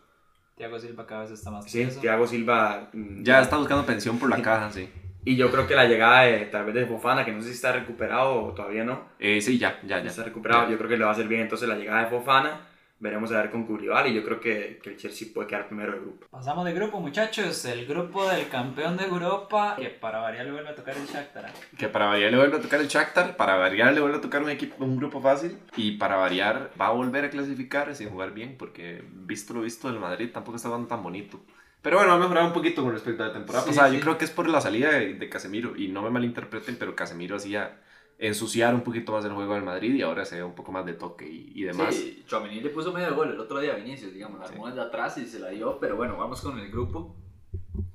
Thiago 0.57 0.79
Silva 0.79 1.07
cada 1.07 1.23
vez 1.23 1.31
está 1.31 1.51
más 1.51 1.65
Sí. 1.71 1.87
Thiago 2.01 2.27
Silva. 2.27 2.91
mm, 2.93 3.23
Ya 3.23 3.41
está 3.41 3.57
buscando 3.57 3.87
pensión 3.87 4.19
por 4.19 4.29
la 4.29 4.43
caja, 4.43 4.71
sí. 4.71 4.89
Y 5.25 5.37
yo 5.37 5.51
creo 5.51 5.67
que 5.67 5.75
la 5.75 5.85
llegada 5.85 6.23
de 6.23 6.47
tal 6.47 6.65
vez 6.65 6.75
de 6.75 6.87
Fofana, 6.87 7.25
que 7.25 7.33
no 7.33 7.41
sé 7.43 7.49
si 7.49 7.55
está 7.55 7.73
recuperado 7.73 8.43
o 8.43 8.53
todavía 8.55 8.85
no, 8.85 9.03
Eh, 9.19 9.41
sí, 9.41 9.59
ya, 9.59 9.79
ya, 9.83 9.99
ya 9.99 10.05
ya. 10.05 10.11
está 10.11 10.25
recuperado, 10.25 10.71
yo 10.71 10.79
creo 10.79 10.89
que 10.89 10.97
le 10.97 11.05
va 11.05 11.11
a 11.11 11.13
hacer 11.13 11.29
bien 11.29 11.43
entonces 11.43 11.69
la 11.69 11.77
llegada 11.77 12.05
de 12.05 12.11
Fofana. 12.11 12.67
Veremos 13.03 13.33
a 13.33 13.39
ver 13.41 13.51
con 13.51 13.65
Curibal 13.65 14.09
y 14.09 14.15
yo 14.15 14.23
creo 14.23 14.39
que, 14.41 14.79
que 14.83 14.91
el 14.91 14.97
Chelsea 14.99 15.29
puede 15.33 15.49
quedar 15.49 15.67
primero 15.69 15.93
del 15.93 16.03
grupo. 16.03 16.27
Pasamos 16.31 16.67
de 16.67 16.75
grupo, 16.75 17.01
muchachos. 17.01 17.65
El 17.65 17.87
grupo 17.87 18.29
del 18.29 18.47
campeón 18.51 18.99
de 18.99 19.05
Europa, 19.05 19.75
que 19.79 19.89
para 19.89 20.19
variar 20.19 20.45
le 20.45 20.53
vuelve 20.53 20.69
a 20.69 20.75
tocar 20.75 20.95
el 20.95 21.07
Shakhtar. 21.07 21.47
¿eh? 21.47 21.53
Que 21.79 21.89
para 21.89 22.07
variar 22.09 22.31
le 22.31 22.37
vuelve 22.37 22.59
a 22.59 22.61
tocar 22.61 22.79
el 22.79 22.89
Shakhtar, 22.89 23.37
para 23.39 23.57
variar 23.57 23.95
le 23.95 24.01
vuelve 24.03 24.19
a 24.19 24.21
tocar 24.21 24.43
un, 24.43 24.51
equipo, 24.51 24.85
un 24.85 24.99
grupo 24.99 25.23
fácil 25.23 25.59
y 25.77 25.93
para 25.93 26.17
variar 26.17 26.73
va 26.79 26.89
a 26.89 26.91
volver 26.91 27.25
a 27.25 27.31
clasificar 27.31 27.95
sin 27.95 28.11
jugar 28.11 28.33
bien 28.33 28.57
porque 28.59 29.03
visto 29.11 29.55
lo 29.55 29.63
visto 29.63 29.89
del 29.91 29.99
Madrid 29.99 30.29
tampoco 30.31 30.57
está 30.57 30.69
jugando 30.69 30.89
tan 30.89 31.03
bonito. 31.03 31.41
Pero 31.83 31.97
bueno, 31.99 32.13
ha 32.13 32.19
mejorado 32.19 32.47
un 32.47 32.53
poquito 32.53 32.83
con 32.83 32.93
respecto 32.93 33.23
a 33.23 33.29
la 33.29 33.33
temporada 33.33 33.65
Sí, 33.65 33.71
pasada. 33.71 33.89
sí. 33.91 33.97
Yo 33.97 34.03
creo 34.03 34.19
que 34.19 34.25
es 34.27 34.31
por 34.31 34.49
la 34.49 34.61
salida 34.61 34.91
de, 34.93 35.15
de 35.15 35.29
Casemiro 35.29 35.77
y 35.77 35.89
no 35.89 36.03
me 36.03 36.11
malinterpreten, 36.11 36.77
pero 36.79 36.95
Casemiro 36.95 37.37
hacía 37.37 37.81
ensuciar 38.19 38.75
un 38.75 38.83
poquito 38.83 39.13
más 39.13 39.25
el 39.25 39.33
juego 39.33 39.55
del 39.55 39.63
Madrid 39.63 39.95
y 39.95 40.03
ahora 40.03 40.27
se 40.27 40.37
ve 40.37 40.43
un 40.45 40.55
poco 40.55 40.73
más 40.73 40.85
de 40.85 40.93
toque 40.93 41.27
y, 41.27 41.53
y 41.55 41.63
demás. 41.65 41.95
Sí, 41.95 42.23
Chouameni 42.27 42.61
le 42.61 42.69
puso 42.69 42.93
medio 42.93 43.15
gol 43.15 43.31
el 43.33 43.41
otro 43.41 43.61
día 43.61 43.73
a 43.73 43.77
Vinicius, 43.77 44.13
digamos, 44.13 44.39
la 44.41 44.47
armó 44.47 44.67
desde 44.67 44.83
atrás 44.83 45.17
y 45.17 45.27
se 45.27 45.39
la 45.39 45.49
dio, 45.49 45.79
pero 45.81 45.97
bueno, 45.97 46.19
vamos 46.19 46.43
con 46.43 46.59
el 46.59 46.71
grupo 46.71 47.17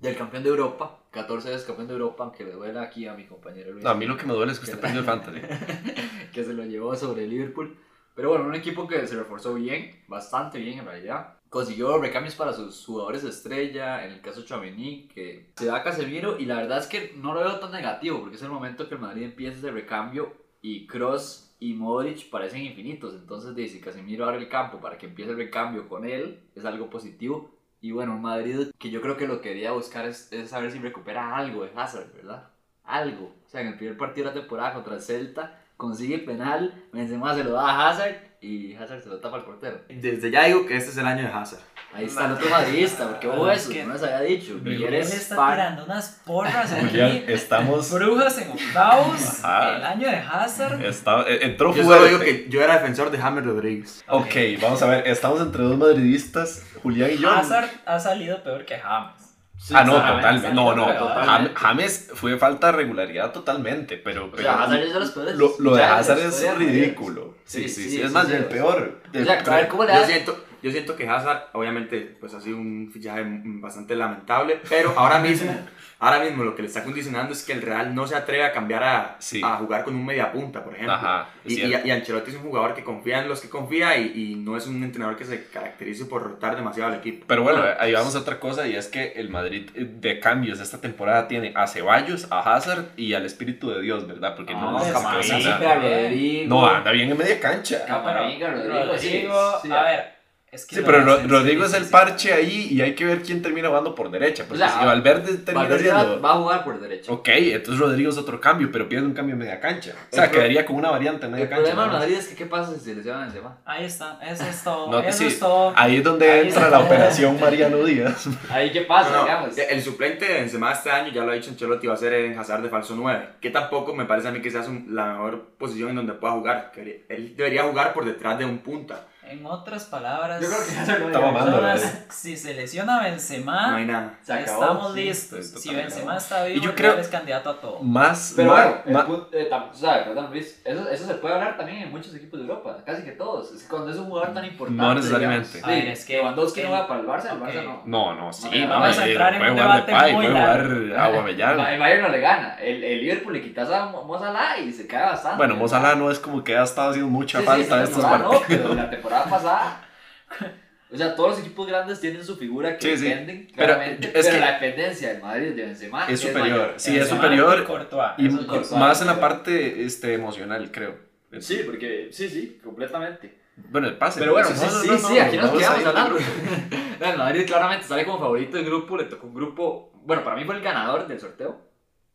del 0.02 0.16
campeón 0.18 0.42
de 0.42 0.50
Europa, 0.50 1.04
14 1.12 1.50
veces 1.50 1.64
campeón 1.66 1.88
de 1.88 1.94
Europa, 1.94 2.24
aunque 2.24 2.44
le 2.44 2.54
duela 2.54 2.82
aquí 2.82 3.06
a 3.08 3.14
mi 3.14 3.26
compañero 3.28 3.72
Luis. 3.72 3.84
No, 3.84 3.92
a 3.92 3.94
mí 3.96 4.08
lo 4.08 4.18
que 4.18 4.26
me 4.26 4.34
duele 4.34 4.52
es 4.52 4.60
que 4.60 4.66
Que 4.66 4.72
usted 4.72 4.82
perdió 4.82 5.00
el 5.02 5.06
fantasy. 5.06 5.42
que 6.34 6.44
se 6.44 6.54
lo 6.54 6.66
llevó 6.66 6.96
sobre 6.96 7.28
Liverpool. 7.28 7.78
Pero 8.16 8.30
bueno, 8.30 8.46
un 8.46 8.56
equipo 8.56 8.88
que 8.88 9.06
se 9.06 9.16
reforzó 9.16 9.54
bien, 9.54 10.04
bastante 10.08 10.58
bien 10.58 10.80
en 10.80 10.86
realidad. 10.86 11.36
Consiguió 11.56 11.98
recambios 12.00 12.36
para 12.36 12.52
sus 12.52 12.86
jugadores 12.86 13.24
estrella, 13.24 14.06
en 14.06 14.12
el 14.12 14.20
caso 14.20 14.44
Chouameni, 14.44 15.08
que 15.08 15.54
se 15.56 15.68
da 15.68 15.78
a 15.78 15.84
Casemiro 15.84 16.38
y 16.38 16.44
la 16.44 16.58
verdad 16.58 16.80
es 16.80 16.88
que 16.88 17.14
no 17.16 17.34
lo 17.34 17.40
veo 17.40 17.60
tan 17.60 17.72
negativo 17.72 18.20
porque 18.20 18.36
es 18.36 18.42
el 18.42 18.50
momento 18.50 18.90
que 18.90 18.96
el 18.96 19.00
Madrid 19.00 19.24
empieza 19.24 19.60
ese 19.60 19.72
recambio 19.72 20.34
y 20.62 20.86
Cross 20.86 21.56
y 21.62 21.72
Modric 21.72 22.30
parecen 22.30 22.66
infinitos. 22.66 23.14
Entonces, 23.14 23.56
de, 23.56 23.70
si 23.70 23.80
Casemiro 23.80 24.26
abre 24.26 24.40
el 24.40 24.50
campo 24.50 24.82
para 24.82 24.98
que 24.98 25.06
empiece 25.06 25.32
el 25.32 25.38
recambio 25.38 25.88
con 25.88 26.04
él, 26.04 26.42
es 26.56 26.66
algo 26.66 26.90
positivo. 26.90 27.50
Y 27.80 27.92
bueno, 27.92 28.16
un 28.16 28.22
Madrid 28.22 28.72
que 28.78 28.90
yo 28.90 29.00
creo 29.00 29.16
que 29.16 29.26
lo 29.26 29.40
que 29.40 29.52
quería 29.52 29.72
buscar 29.72 30.06
es, 30.06 30.30
es 30.34 30.50
saber 30.50 30.74
si 30.74 30.80
recupera 30.80 31.38
algo 31.38 31.64
de 31.64 31.72
Hazard, 31.74 32.12
¿verdad? 32.18 32.50
Algo. 32.84 33.34
O 33.46 33.50
sea, 33.50 33.62
en 33.62 33.68
el 33.68 33.78
primer 33.78 33.96
partido 33.96 34.28
de 34.28 34.36
la 34.36 34.42
temporada 34.42 34.74
contra 34.74 34.96
el 34.96 35.02
Celta, 35.02 35.58
consigue 35.78 36.20
penal, 36.20 36.74
Benzema 36.92 37.36
se 37.36 37.44
lo 37.44 37.52
da 37.52 37.70
a 37.70 37.90
Hazard 37.90 38.16
y 38.42 38.76
Hazard 38.76 39.02
se 39.02 39.10
lo 39.10 39.20
tapa 39.20 39.38
al 39.38 39.46
portero. 39.46 39.82
Desde 39.90 40.32
ya 40.32 40.46
digo 40.46 40.66
que 40.66 40.78
este 40.78 40.92
es 40.92 40.98
el 40.98 41.06
año 41.06 41.24
de 41.24 41.30
Hazard. 41.30 41.62
Ahí 41.94 42.06
está 42.06 42.26
el 42.26 42.34
otro 42.34 42.50
madridista, 42.50 43.08
porque 43.08 43.28
es 43.54 43.62
eso, 43.62 43.72
que 43.72 43.86
no 43.86 43.94
les 43.94 44.04
había 44.04 44.22
dicho. 44.22 44.56
Miguel 44.56 44.80
Miguel 44.80 44.94
es 44.96 45.14
está 45.14 45.38
fan. 45.38 45.54
tirando 45.54 45.86
unas 45.86 46.22
porras 46.26 46.74
aquí. 46.74 46.88
Julián, 46.88 47.24
estamos... 47.28 47.90
Brujas 47.94 48.38
en 48.38 48.52
octavos. 48.52 49.44
Ajá. 49.44 49.78
El 49.78 49.84
año 49.84 50.10
de 50.10 50.18
Hazard. 50.18 50.84
Está, 50.84 51.22
eh, 51.22 51.40
entró 51.44 51.74
Yo 51.74 51.86
solo 51.86 52.06
digo 52.06 52.20
que 52.20 52.48
yo 52.50 52.62
era 52.62 52.74
defensor 52.74 53.12
de 53.12 53.18
James 53.18 53.46
Rodríguez. 53.46 54.04
Ok, 54.10 54.36
vamos 54.62 54.82
a 54.82 54.88
ver, 54.88 55.08
estamos 55.08 55.40
entre 55.40 55.64
dos 55.64 55.78
madridistas, 55.78 56.66
Julián 56.84 57.12
y 57.12 57.18
yo. 57.18 57.32
Hazard 57.32 57.70
ha 57.86 57.98
salido 57.98 58.44
peor 58.44 58.66
que 58.66 58.78
James. 58.78 59.25
Ah, 59.74 59.84
no, 59.84 59.94
totalmente. 59.94 60.54
No, 60.54 60.76
no. 60.76 60.86
Jam- 60.88 61.54
James 61.56 62.12
fue 62.14 62.38
falta 62.38 62.68
de 62.68 62.74
regularidad 62.74 63.32
totalmente, 63.32 63.98
pero. 63.98 64.26
O 64.26 64.32
pero 64.32 64.44
sea, 64.44 64.64
Hazard 64.64 64.82
es 64.84 64.94
de 64.94 65.00
los 65.00 65.12
peores. 65.12 65.36
lo, 65.36 65.56
lo 65.60 65.76
de 65.76 65.84
Hazard 65.84 66.20
es 66.20 66.42
del 66.42 66.56
ridículo. 66.58 67.36
Sí, 67.46 67.64
sí, 67.64 67.84
sí. 67.84 67.90
sí, 67.92 68.02
es 68.02 68.08
sí, 68.10 68.14
más, 68.14 68.28
sí, 68.28 68.34
el 68.34 68.40
o 68.40 68.42
sea, 68.44 68.50
peor. 68.50 69.02
O 69.14 69.24
sea, 69.24 69.40
a 69.40 69.56
ver 69.56 69.68
cómo 69.68 69.84
le 69.86 69.94
Yo 69.94 70.06
siento, 70.06 70.46
yo 70.62 70.72
siento 70.72 70.96
que 70.96 71.08
Hazard, 71.08 71.50
obviamente, 71.54 72.16
pues 72.20 72.34
ha 72.34 72.42
sido 72.42 72.58
un 72.58 72.90
fichaje 72.92 73.24
bastante 73.26 73.96
lamentable, 73.96 74.60
pero 74.70 74.94
ahora 74.98 75.20
mismo, 75.20 75.56
ahora 76.00 76.20
mismo 76.20 76.44
lo 76.44 76.56
que 76.56 76.62
le 76.62 76.68
está 76.68 76.84
condicionando 76.84 77.34
es 77.34 77.44
que 77.44 77.54
el 77.54 77.62
Real 77.62 77.94
no 77.96 78.06
se 78.08 78.16
atreve 78.16 78.44
a 78.44 78.52
cambiar 78.52 78.84
a, 78.84 79.16
Sí. 79.20 79.42
a 79.44 79.56
jugar 79.56 79.84
con 79.84 79.96
un 79.96 80.06
mediapunta, 80.06 80.64
por 80.64 80.74
ejemplo. 80.74 80.94
Ajá, 80.94 81.30
y, 81.46 81.62
y, 81.62 81.76
y 81.86 81.92
Ancelotti 81.92 82.32
es 82.32 82.38
un 82.38 82.44
jugador 82.44 82.74
que 82.76 82.84
confía 82.84 83.20
en 83.22 83.28
los 83.28 83.42
que 83.42 83.50
confía 83.50 83.98
y, 83.98 84.12
y 84.16 84.36
no 84.36 84.58
es 84.58 84.68
un 84.68 84.84
entrenador 84.84 85.16
que 85.18 85.26
se 85.26 85.46
caracterice 85.48 86.06
por 86.06 86.24
rotar 86.24 86.56
demasiado 86.56 86.92
al 86.92 86.98
equipo. 87.00 87.26
Pero 87.28 87.44
bueno, 87.44 87.64
ahí 87.80 87.94
vamos 87.94 88.16
a 88.16 88.20
otra 88.20 88.40
cosa 88.40 88.68
y 88.68 88.76
es 88.76 88.88
que 88.88 89.14
el 89.16 89.30
Madrid 89.30 89.70
eh, 89.76 89.86
de 89.90 90.20
cambios 90.20 90.60
esta 90.60 90.80
temporada 90.82 91.28
tiene 91.28 91.54
a 91.56 91.68
Ceballos, 91.68 92.28
a 92.32 92.40
Hazard 92.56 92.86
y 92.98 93.14
al 93.14 93.26
Espíritu 93.26 93.70
de 93.70 93.82
Dios, 93.82 94.08
¿verdad? 94.08 94.36
Porque 94.36 94.54
no, 94.54 94.72
nada. 94.72 95.82
Rodrigo. 95.82 96.48
no 96.56 96.68
anda 96.68 96.92
bien 96.92 97.12
en 97.12 97.18
media 97.18 97.40
cancha. 97.40 97.86
Camavinga, 97.86 98.52
Rodrigo, 98.52 98.98
sí, 98.98 99.26
sí. 99.62 99.72
a 99.72 99.84
ver, 99.84 100.15
es 100.52 100.66
que 100.66 100.76
Sí, 100.78 100.82
pero 100.86 101.02
Ro- 101.04 101.20
Rodrigo 101.28 101.66
es 101.66 101.74
el 101.74 101.86
parche 101.86 102.32
ahí 102.34 102.68
y 102.72 102.82
hay 102.82 102.96
que 102.96 103.04
ver 103.04 103.22
quién 103.24 103.42
termina 103.42 103.68
jugando 103.68 103.94
por 103.94 104.10
derecha. 104.10 104.46
Porque 104.48 104.64
O 104.64 104.66
sea, 104.68 104.80
si 104.80 104.86
Valverde 104.86 105.34
termina 105.40 105.68
Valverde 105.68 105.84
siendo... 105.92 106.22
va 106.22 106.32
a 106.32 106.36
jugar 106.38 106.64
por 106.64 106.80
derecha. 106.80 107.12
Ok, 107.12 107.28
entonces 107.30 107.80
Rodrigo 107.80 108.10
es 108.10 108.18
otro 108.18 108.40
cambio, 108.40 108.70
pero 108.72 108.88
pierde 108.88 109.06
un 109.06 109.14
cambio 109.14 109.34
en 109.34 109.40
media 109.40 109.60
cancha. 109.60 109.94
O 110.12 110.16
sea, 110.16 110.26
El 110.26 110.32
quedaría 110.32 110.66
con 110.66 110.78
una 110.78 110.92
variante 110.92 111.26
en 111.26 111.32
media 111.34 111.44
El 111.44 111.50
cancha. 111.50 111.64
problema 111.72 111.92
de. 111.94 112.00
Madrid 112.00 112.16
es 112.20 112.28
que 112.30 112.36
qué 112.36 112.46
pasa 112.46 112.74
si 112.74 112.80
se 112.80 112.96
lesiona 112.96 113.22
Benzema. 113.22 113.58
Ahí 113.66 113.84
está, 113.86 114.20
eso 114.26 114.44
es 114.46 114.64
todo. 114.64 114.92
No, 114.92 115.00
eso 115.00 115.18
sí. 115.18 115.26
es 115.28 115.40
todo. 115.40 115.74
Ahí 115.76 115.98
es 115.98 116.04
donde 116.04 116.32
Ahí 116.32 116.48
entra 116.48 116.64
está 116.66 116.70
la 116.70 116.80
operación 116.86 117.40
Mariano 117.40 117.84
Díaz. 117.84 118.28
Ahí 118.50 118.72
qué 118.72 118.82
pasa, 118.82 119.12
No, 119.12 119.24
digamos. 119.24 119.58
el 119.58 119.82
suplente 119.82 120.26
de 120.26 120.34
Benzema 120.36 120.72
este 120.72 120.90
año, 120.92 121.12
ya 121.12 121.24
lo 121.24 121.32
ha 121.32 121.36
dicho 121.36 121.50
Ancelotti, 121.50 121.88
va 121.88 121.96
a 121.96 121.98
ser 121.98 122.14
en 122.14 122.38
Hazard 122.40 122.62
de 122.62 122.70
falso 122.70 122.96
9, 122.96 123.28
que 123.42 123.50
tampoco 123.50 123.94
me 123.94 124.06
parece 124.06 124.30
a 124.30 124.32
mí 124.32 124.42
que 124.42 124.50
sea 124.52 124.64
la 124.90 125.14
mejor 125.14 125.42
posición 125.58 125.90
en 125.90 125.96
donde 125.98 126.14
pueda 126.14 126.34
jugar. 126.34 126.72
Él 127.10 127.34
debería 127.36 127.64
jugar 127.64 127.94
por 127.94 128.06
detrás 128.06 128.40
de 128.40 128.46
un 128.46 128.60
punta, 128.60 129.08
En 129.28 129.46
otras 129.46 129.86
palabras, 129.86 130.40
Yo 130.42 130.48
creo 130.48 130.60
que 130.68 130.74
ya 130.76 130.86
se 130.86 131.00
lo 131.00 131.12
personas, 131.12 131.46
¿verdad? 131.46 131.80
si 132.10 132.38
se 132.38 132.54
lesiona 132.54 133.02
Benzema, 133.04 133.72
no 133.72 133.78
hay 133.78 133.86
nada. 133.86 134.14
Se 134.22 134.34
acabó, 134.34 134.62
estamos 134.62 134.94
sí. 134.94 135.04
listos. 135.04 135.46
Si. 135.62 135.74
Benzema 135.74 136.18
está 136.18 136.44
vivo, 136.46 136.60
Y 136.60 136.62
yo 136.62 136.76
creo- 136.76 136.98
es 136.98 137.08
candidato 137.08 137.50
a 137.50 137.60
todo. 137.60 137.80
Más, 137.82 138.34
Pero 138.36 138.52
más- 138.52 139.08
bueno, 139.08 139.28
el 139.32 139.42
eh, 139.42 139.50
tam- 139.50 139.74
¿sabes, 139.74 140.04
perdón, 140.04 140.30
Luis? 140.32 140.62
Eso, 140.64 140.90
eso 140.90 141.08
se 141.08 141.14
puede 141.16 141.34
hablar 141.34 141.58
también 141.58 141.80
en 141.84 141.92
muchos 141.92 142.14
equipos 142.14 142.40
de 142.40 142.46
Europa, 142.46 142.78
casi 142.86 143.04
que 143.04 143.12
todos. 143.12 143.52
Es 143.52 143.64
que 143.64 143.70
cuando 143.70 143.92
es 143.92 143.98
un 143.98 144.06
jugador 144.06 144.34
tan 144.34 144.46
importante. 144.46 144.82
No 144.82 144.94
necesariamente. 144.94 145.48
sí, 145.48 145.62
es 145.66 146.06
que 146.06 146.18
Lewandowski 146.18 146.62
no 146.64 146.72
va 146.72 146.88
para 146.88 147.00
el 147.02 147.08
Barça, 147.08 147.32
el 147.34 147.40
Barça 147.42 147.64
no. 147.64 147.82
No, 147.86 148.16
no, 148.16 148.32
sí, 148.34 148.48
No, 148.52 148.68
no, 148.68 148.70
vamos 148.80 148.98
a 149.00 149.06
eh, 149.06 149.10
entrar 149.12 149.34
en 149.34 149.40
puede 149.40 149.52
un 149.52 149.58
jugar 149.58 149.74
debate 149.86 149.92
Depay, 149.92 150.14
muy 150.14 150.26
puede 150.28 150.40
largo. 150.40 150.74
jugar 150.76 151.00
Aubameyang. 151.06 151.60
El 151.60 151.80
Bayern 151.80 152.02
no 152.04 152.10
le 152.10 152.20
gana. 152.22 152.56
El, 152.60 152.84
el 152.84 153.02
Liverpool 153.02 153.34
le 153.34 153.42
quitas 153.42 153.70
a 153.72 153.86
Mo 153.88 154.20
Salah 154.20 154.58
y 154.60 154.72
se 154.72 154.86
cae 154.88 155.04
bastante. 155.04 155.38
Bueno, 155.38 155.56
Mo 155.56 155.68
Salah 155.68 155.96
no 155.96 156.12
es 156.12 156.20
como 156.20 156.44
que 156.44 156.56
ha 156.58 156.64
estado 156.64 156.90
haciendo 156.92 157.10
mucha 157.10 157.42
falta 157.42 157.84
estos 157.84 158.04
no, 158.04 158.10
partidos. 158.10 158.44
pero 158.48 158.74
la 158.76 158.90
temporada 158.90 159.15
pasada. 159.24 159.82
O 160.94 160.98
sea, 160.98 161.16
todos 161.16 161.32
los 161.32 161.40
equipos 161.40 161.68
grandes 161.68 162.00
tienen 162.00 162.24
su 162.24 162.38
figura 162.38 162.78
que 162.78 162.92
Sí, 162.96 162.98
sí. 163.04 163.10
dependen, 163.10 163.48
Pero, 163.56 163.56
claramente. 163.74 164.08
es 164.08 164.14
Pero, 164.14 164.30
que- 164.30 164.40
la 164.40 164.52
dependencia 164.54 165.10
del 165.14 165.22
Madrid 165.22 165.54
de 165.56 165.66
Benzema 165.66 166.06
Es 166.08 166.20
superior, 166.22 166.42
mayor. 166.60 166.74
sí, 166.78 166.96
es 166.96 167.10
superior. 167.10 167.60
y 167.60 167.66
Courtois. 167.66 168.12
Y 168.20 168.28
es 168.28 168.36
Courtois. 168.36 168.72
más 168.74 169.02
en 169.02 169.08
la 169.08 169.20
parte 169.20 169.84
este, 169.84 170.14
emocional, 170.14 170.72
creo. 170.72 170.96
Sí, 171.40 171.64
porque 171.66 172.10
sí, 172.12 172.30
sí, 172.30 172.62
completamente. 172.64 173.36
Bueno, 173.58 173.88
el 173.88 173.98
pase. 173.98 174.20
Pero 174.20 174.34
bueno, 174.34 174.48
no, 174.48 174.56
sí, 174.56 174.62
no, 174.64 174.70
sí, 174.72 174.88
no, 174.88 174.98
sí, 174.98 175.14
no, 175.16 175.22
aquí 175.24 175.38
nos 175.38 175.52
quedamos 175.52 175.86
a 175.86 175.90
hablando. 175.90 176.18
el 177.02 177.18
Madrid 177.18 177.46
claramente 177.48 177.88
sale 177.88 178.06
como 178.06 178.20
favorito 178.20 178.56
del 178.56 178.66
grupo, 178.68 178.96
le 178.96 179.06
tocó 179.06 179.26
un 179.28 179.34
grupo, 179.34 179.92
bueno, 180.06 180.24
para 180.24 180.36
mí 180.36 180.46
fue 180.46 180.56
el 180.56 180.62
ganador 180.62 181.08
del 181.08 181.20
sorteo. 181.20 181.62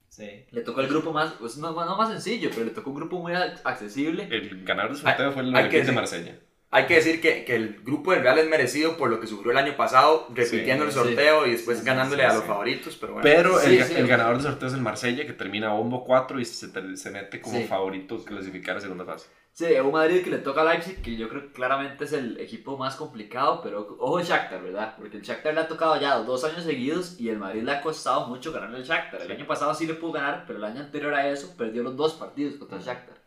Sí. 0.09 0.47
Le 0.52 0.61
tocó 0.62 0.80
el 0.80 0.87
grupo 0.88 1.12
más, 1.12 1.33
pues, 1.33 1.57
no, 1.59 1.73
no 1.73 1.97
más 1.97 2.09
sencillo, 2.09 2.49
pero 2.50 2.64
le 2.64 2.71
tocó 2.71 2.90
un 2.90 2.97
grupo 2.97 3.19
muy 3.19 3.33
accesible. 3.35 4.28
El 4.30 4.64
ganador 4.64 4.92
del 4.92 5.00
sorteo 5.02 5.33
fue 5.33 5.42
el 5.42 5.49
hay 5.49 5.54
que 5.64 5.69
Olympique 5.69 5.85
de 5.87 5.92
Marsella. 5.92 6.35
Hay 6.73 6.87
que 6.87 6.95
decir 6.95 7.21
que, 7.21 7.45
que 7.45 7.57
el 7.57 7.81
grupo 7.83 8.12
del 8.12 8.23
Real 8.23 8.39
es 8.39 8.49
merecido 8.49 8.97
por 8.97 9.11
lo 9.11 9.19
que 9.21 9.27
sufrió 9.27 9.50
el 9.53 9.59
año 9.59 9.77
pasado, 9.77 10.27
repitiendo 10.33 10.85
el 10.85 10.93
sí. 10.93 10.99
sorteo 10.99 11.47
y 11.47 11.53
después 11.53 11.79
Sí, 11.81 11.85
ganándole 11.85 12.23
sí, 12.23 12.29
a 12.29 12.33
los 12.35 12.43
sí. 12.43 12.49
favoritos, 12.49 12.97
pero 12.97 13.15
bueno. 13.15 13.25
Pero 13.25 13.61
el, 13.61 13.85
sí, 13.85 13.95
el 13.97 14.05
ok. 14.05 14.09
ganador 14.09 14.35
del 14.35 14.43
sorteo 14.43 14.69
es 14.69 14.75
el 14.75 14.81
Marsella, 14.81 15.27
que 15.27 15.33
termina 15.33 15.73
bombo 15.73 16.05
4 16.05 16.39
y 16.41 16.45
se, 16.45 16.97
se 16.97 17.11
mete 17.11 17.41
como 17.41 17.59
Sí. 17.59 17.65
favorito 17.67 18.15
a 18.17 18.25
clasificar 18.25 18.77
a 18.77 18.81
segunda 18.81 19.05
fase. 19.05 19.27
Sí, 19.53 19.67
un 19.75 19.93
Madrid 19.93 20.23
que 20.25 20.31
le 20.31 20.39
toca 20.39 20.62
a 20.62 20.65
Leipzig, 20.65 21.03
que 21.03 21.17
yo 21.17 21.29
creo 21.29 21.43
que 21.43 21.53
claramente 21.53 22.05
es 22.05 22.12
el 22.12 22.39
equipo 22.41 22.79
más 22.79 22.97
complicado, 22.97 23.61
pero 23.62 23.97
ojo 23.99 24.19
el 24.21 24.25
Shakhtar, 24.25 24.62
¿verdad? 24.62 24.95
Porque 24.97 25.19
el 25.19 25.23
Shakhtar 25.23 25.53
le 25.55 25.61
ha 25.61 25.69
tocado 25.69 26.00
ya 26.00 26.17
dos 26.19 26.45
años 26.45 26.65
seguidos 26.65 27.21
y 27.21 27.29
el 27.29 27.39
Madrid 27.39 27.62
le 27.65 27.73
ha 27.73 27.83
costado 27.83 28.27
mucho 28.29 28.53
ganarle 28.53 28.79
al 28.79 28.85
Shakhtar. 28.85 29.21
El 29.23 29.31
año 29.33 29.47
pasado 29.47 29.75
sí 29.75 29.87
le 29.87 29.95
pudo 29.95 30.12
ganar, 30.12 30.45
pero 30.47 30.59
el 30.59 30.65
año 30.65 30.81
anterior 30.81 31.12
a 31.15 31.29
eso 31.29 31.55
perdió 31.59 31.83
los 31.83 31.97
dos 31.97 32.15
partidos 32.15 32.55
contra 32.55 32.79
el 32.79 32.85
Shakhtar. 32.85 33.20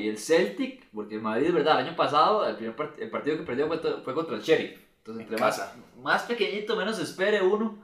Y 0.00 0.08
el 0.08 0.16
Celtic, 0.16 0.86
porque 0.94 1.16
el 1.16 1.22
Madrid, 1.22 1.52
¿verdad? 1.52 1.80
El 1.80 1.88
año 1.88 1.96
pasado 1.96 2.46
el, 2.48 2.54
primer 2.54 2.76
part- 2.76 2.94
el 3.00 3.10
partido 3.10 3.36
que 3.36 3.42
perdió 3.42 3.66
fue, 3.66 3.80
fue 4.04 4.14
contra 4.14 4.36
el 4.36 4.42
Sheriff. 4.42 4.78
Entonces, 4.98 5.26
En 5.26 5.32
entre 5.32 5.40
más, 5.44 5.58
casa. 5.58 5.74
más 6.00 6.22
pequeñito, 6.22 6.76
menos 6.76 7.00
espere 7.00 7.42
uno. 7.42 7.76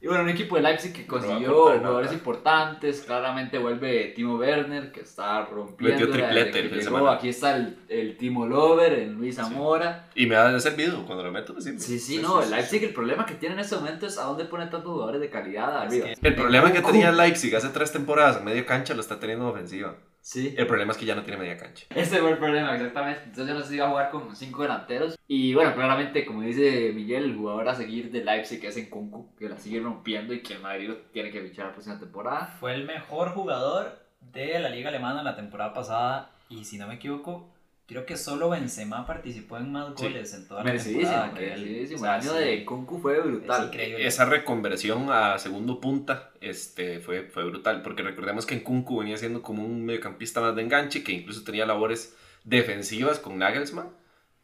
Y 0.00 0.06
bueno, 0.06 0.22
un 0.22 0.28
equipo 0.28 0.54
de 0.54 0.62
Leipzig 0.62 0.92
que 0.92 1.02
No 1.02 1.08
consiguió 1.08 1.52
jugadores 1.52 2.06
nada. 2.10 2.14
importantes. 2.14 3.00
Claramente 3.00 3.58
vuelve 3.58 4.12
Timo 4.14 4.36
Werner, 4.36 4.92
que 4.92 5.00
está 5.00 5.46
rompiendo. 5.46 5.98
Metió 6.06 6.12
triplete 6.12 6.60
el 6.60 6.80
semana. 6.84 7.14
Aquí 7.14 7.28
está 7.30 7.56
el, 7.56 7.76
el 7.88 8.16
Timo 8.16 8.46
Lover, 8.46 8.92
el 8.92 9.14
Luis 9.14 9.34
Zamora. 9.34 10.08
Y 10.14 10.26
me 10.26 10.36
ha 10.36 10.56
servido 10.60 11.04
cuando 11.06 11.24
lo 11.24 11.32
meto, 11.32 11.54
me 11.54 11.60
sirve. 11.60 11.80
Sí, 11.80 11.98
sí, 11.98 12.18
no. 12.18 12.40
el 12.40 12.50
Leipzig, 12.52 12.84
el 12.84 12.94
problema 12.94 13.26
que 13.26 13.34
tiene 13.34 13.56
en 13.56 13.60
este 13.62 13.74
momento 13.74 14.06
es 14.06 14.16
a 14.16 14.22
dónde 14.26 14.44
pone 14.44 14.66
tantos 14.66 14.92
jugadores 14.92 15.20
de 15.20 15.28
calidad 15.28 15.76
arriba. 15.76 16.06
que- 16.06 16.28
El 16.28 16.34
problema 16.36 16.72
que 16.72 16.82
tenía 16.82 17.08
el 17.08 17.16
Leipzig 17.16 17.56
hace 17.56 17.70
tres 17.70 17.90
temporadas 17.90 18.36
en 18.36 18.44
media 18.44 18.64
cancha 18.64 18.94
lo 18.94 19.00
está 19.00 19.18
teniendo 19.18 19.46
en 19.46 19.50
ofensiva. 19.50 19.96
Sí. 20.20 20.54
El 20.56 20.66
problema 20.66 20.92
es 20.92 20.98
que 20.98 21.06
ya 21.06 21.14
no 21.14 21.22
tiene 21.22 21.38
media 21.38 21.56
cancha. 21.56 21.86
Ese 21.94 22.18
fue 22.18 22.32
el 22.32 22.38
problema, 22.38 22.74
exactamente. 22.74 23.22
Entonces 23.24 23.46
yo 23.48 23.54
no 23.54 23.62
sé 23.62 23.68
si 23.68 23.74
iba 23.76 23.86
a 23.86 23.90
jugar 23.90 24.10
con 24.10 24.36
cinco 24.36 24.62
delanteros. 24.62 25.18
Y 25.26 25.54
bueno, 25.54 25.74
claramente, 25.74 26.26
como 26.26 26.42
dice 26.42 26.92
Miguel, 26.94 27.24
el 27.24 27.36
jugador 27.36 27.68
a 27.68 27.74
seguir 27.74 28.10
de 28.10 28.24
Leipzig 28.24 28.64
es 28.64 28.76
Nkunku, 28.76 29.34
que 29.36 29.48
la 29.48 29.58
sigue 29.58 29.80
rompiendo 29.80 30.34
y 30.34 30.42
que 30.42 30.54
el 30.54 30.60
Madrid 30.60 30.88
lo 30.88 30.96
tiene 30.96 31.30
que 31.30 31.40
fichar 31.40 31.66
la 31.66 31.72
próxima 31.72 31.98
temporada. 31.98 32.46
Fue 32.60 32.74
el 32.74 32.84
mejor 32.84 33.30
jugador 33.30 33.98
de 34.20 34.58
la 34.58 34.68
liga 34.68 34.88
alemana 34.88 35.22
la 35.22 35.36
temporada 35.36 35.72
pasada 35.72 36.30
y 36.48 36.64
si 36.64 36.78
no 36.78 36.86
me 36.86 36.94
equivoco, 36.94 37.50
creo 37.88 38.06
que 38.06 38.16
solo 38.16 38.50
Benzema 38.50 39.04
participó 39.06 39.56
en 39.56 39.72
más 39.72 39.88
Sí. 39.96 40.04
goles 40.04 40.32
en 40.34 40.46
toda 40.46 40.60
la 40.60 40.64
Merecidísimo, 40.66 41.10
temporada. 41.10 41.34
que 41.38 41.52
él. 41.54 41.60
merecidísimo. 41.62 41.98
O 42.00 42.02
sea, 42.04 42.14
el 42.16 42.20
año 42.20 42.32
sí, 42.32 42.38
de 42.38 42.60
Nkunku 42.60 42.98
fue 43.00 43.20
brutal. 43.20 43.70
Esa 43.74 44.24
reconversión 44.26 45.06
a 45.10 45.38
segundo 45.38 45.80
punta 45.80 46.30
este, 46.40 47.00
fue, 47.00 47.22
fue 47.24 47.44
brutal, 47.44 47.82
porque 47.82 48.02
recordemos 48.02 48.46
que 48.46 48.54
en 48.54 48.60
Kunku 48.60 48.98
venía 48.98 49.16
siendo 49.16 49.42
como 49.42 49.64
un 49.64 49.84
mediocampista 49.86 50.40
más 50.40 50.54
de 50.54 50.62
enganche, 50.62 51.02
que 51.02 51.12
incluso 51.12 51.42
tenía 51.44 51.64
labores 51.66 52.14
defensivas 52.44 53.18
con 53.18 53.38
Nagelsmann. 53.38 53.88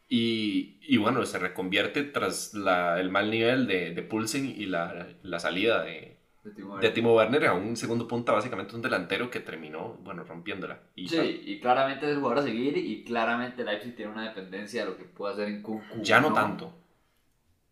Y, 0.09 0.77
y 0.81 0.97
bueno, 0.97 1.25
se 1.25 1.39
reconvierte 1.39 2.03
tras 2.03 2.53
la- 2.53 2.99
el 2.99 3.09
mal 3.09 3.31
nivel 3.31 3.65
de, 3.67 3.91
de 3.93 4.01
Poulsen 4.03 4.45
y 4.45 4.65
la, 4.67 5.07
la 5.23 5.39
salida 5.39 5.83
de, 5.83 6.14
de 6.45 6.51
Timo 6.51 6.69
de 6.69 6.73
Werner. 6.75 6.93
Timo 6.93 7.15
Werner 7.15 7.45
a 7.47 7.53
un 7.53 7.75
segundo 7.75 8.07
punta, 8.07 8.31
básicamente 8.31 8.75
un 8.75 8.81
delantero 8.81 9.29
que 9.29 9.39
terminó, 9.41 9.97
bueno, 10.03 10.23
rompiéndola. 10.23 10.79
Y 10.95 11.09
Sí, 11.09 11.41
y 11.45 11.59
claramente 11.59 12.05
es 12.05 12.11
el 12.13 12.17
jugador 12.19 12.39
a 12.39 12.43
seguir 12.43 12.77
y 12.77 13.03
claramente 13.03 13.63
Leipzig 13.63 13.95
tiene 13.95 14.11
una 14.11 14.23
dependencia 14.23 14.83
de 14.85 14.91
lo 14.91 14.97
que 14.97 15.03
puede 15.05 15.33
hacer 15.33 15.47
en 15.49 15.59
Nkunku. 15.59 16.01
ya 16.01 16.21
no 16.21 16.33
tanto. 16.33 16.71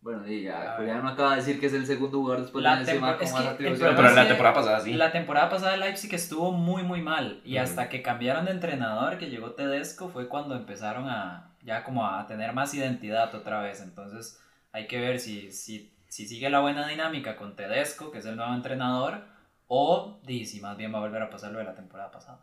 Bueno, 0.00 0.28
y 0.30 0.42
ya, 0.42 0.74
A 0.74 0.76
Julián 0.76 1.06
acaba 1.06 1.30
de 1.30 1.36
decir 1.36 1.58
que 1.58 1.64
es 1.64 1.72
el 1.72 1.86
segundo 1.86 2.18
jugador 2.18 2.42
después 2.42 2.62
La 2.62 2.72
de 2.72 2.84
Benzema 2.84 3.16
con 3.16 3.26
es 3.26 3.32
más 3.32 3.46
atribuciones. 3.46 3.96
Pero 3.96 4.08
es 4.08 4.14
la 4.14 4.28
temporada 4.28 4.54
pasada 4.54 4.80
sí. 4.80 4.92
La 4.92 5.12
temporada 5.12 5.48
pasada 5.48 5.76
Leipzig 5.78 6.12
estuvo 6.14 6.52
muy 6.52 6.82
muy 6.82 7.00
mal 7.00 7.40
y 7.42 7.54
Ujú. 7.54 7.62
hasta 7.64 7.88
que 7.88 8.02
cambiaron 8.02 8.44
de 8.44 8.50
entrenador, 8.50 9.16
que 9.16 9.30
llegó 9.30 9.52
Tedesco, 9.52 10.10
fue 10.10 10.28
cuando 10.28 10.56
empezaron 10.56 11.08
a 11.08 11.52
ya 11.62 11.84
como 11.84 12.06
a 12.06 12.26
tener 12.26 12.52
más 12.52 12.74
identidad 12.74 13.34
otra 13.34 13.62
vez. 13.62 13.80
Entonces 13.80 14.38
hay 14.72 14.86
que 14.88 15.00
ver 15.00 15.18
si, 15.20 15.50
si, 15.52 15.93
si 16.14 16.28
sigue 16.28 16.48
la 16.48 16.60
buena 16.60 16.86
dinámica 16.86 17.34
con 17.34 17.56
Tedesco, 17.56 18.12
que 18.12 18.18
es 18.18 18.26
el 18.26 18.36
nuevo 18.36 18.54
entrenador, 18.54 19.24
o 19.66 20.20
si 20.24 20.60
más 20.60 20.76
bien 20.76 20.94
va 20.94 20.98
a 20.98 21.00
volver 21.00 21.20
a 21.20 21.28
pasar 21.28 21.50
lo 21.50 21.58
de 21.58 21.64
la 21.64 21.74
temporada 21.74 22.12
pasada. 22.12 22.38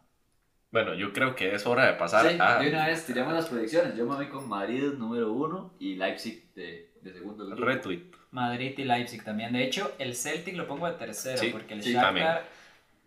Bueno, 0.71 0.93
yo 0.93 1.13
creo 1.13 1.37
que 1.37 1.55
es 1.55 1.65
hora 1.65 1.85
de 1.85 1.93
pasar 1.93 2.29
Sí, 2.29 2.35
a 2.37 2.59
de 2.59 2.67
una 2.67 2.87
vez 2.87 3.05
tiremos 3.05 3.31
las 3.33 3.47
predicciones. 3.47 3.95
Yo 3.95 4.05
me 4.05 4.15
voy 4.15 4.27
con 4.27 4.49
Madrid 4.49 4.91
número 4.97 5.31
uno 5.31 5.71
y 5.79 5.95
Leipzig 5.95 6.53
de, 6.53 6.91
de 7.01 7.13
segundo. 7.13 7.45
grupo. 7.45 7.63
retweet. 7.63 8.11
Madrid 8.31 8.73
y 8.77 8.83
Leipzig 8.83 9.23
también. 9.23 9.53
De 9.53 9.63
hecho, 9.63 9.93
el 9.99 10.17
Celtic 10.17 10.57
lo 10.57 10.67
pongo 10.67 10.87
de 10.87 10.95
tercero 10.95 11.37
Sí, 11.37 11.47
porque 11.53 11.75
el 11.75 11.81
sí, 11.81 11.93
Shakhtar, 11.93 12.43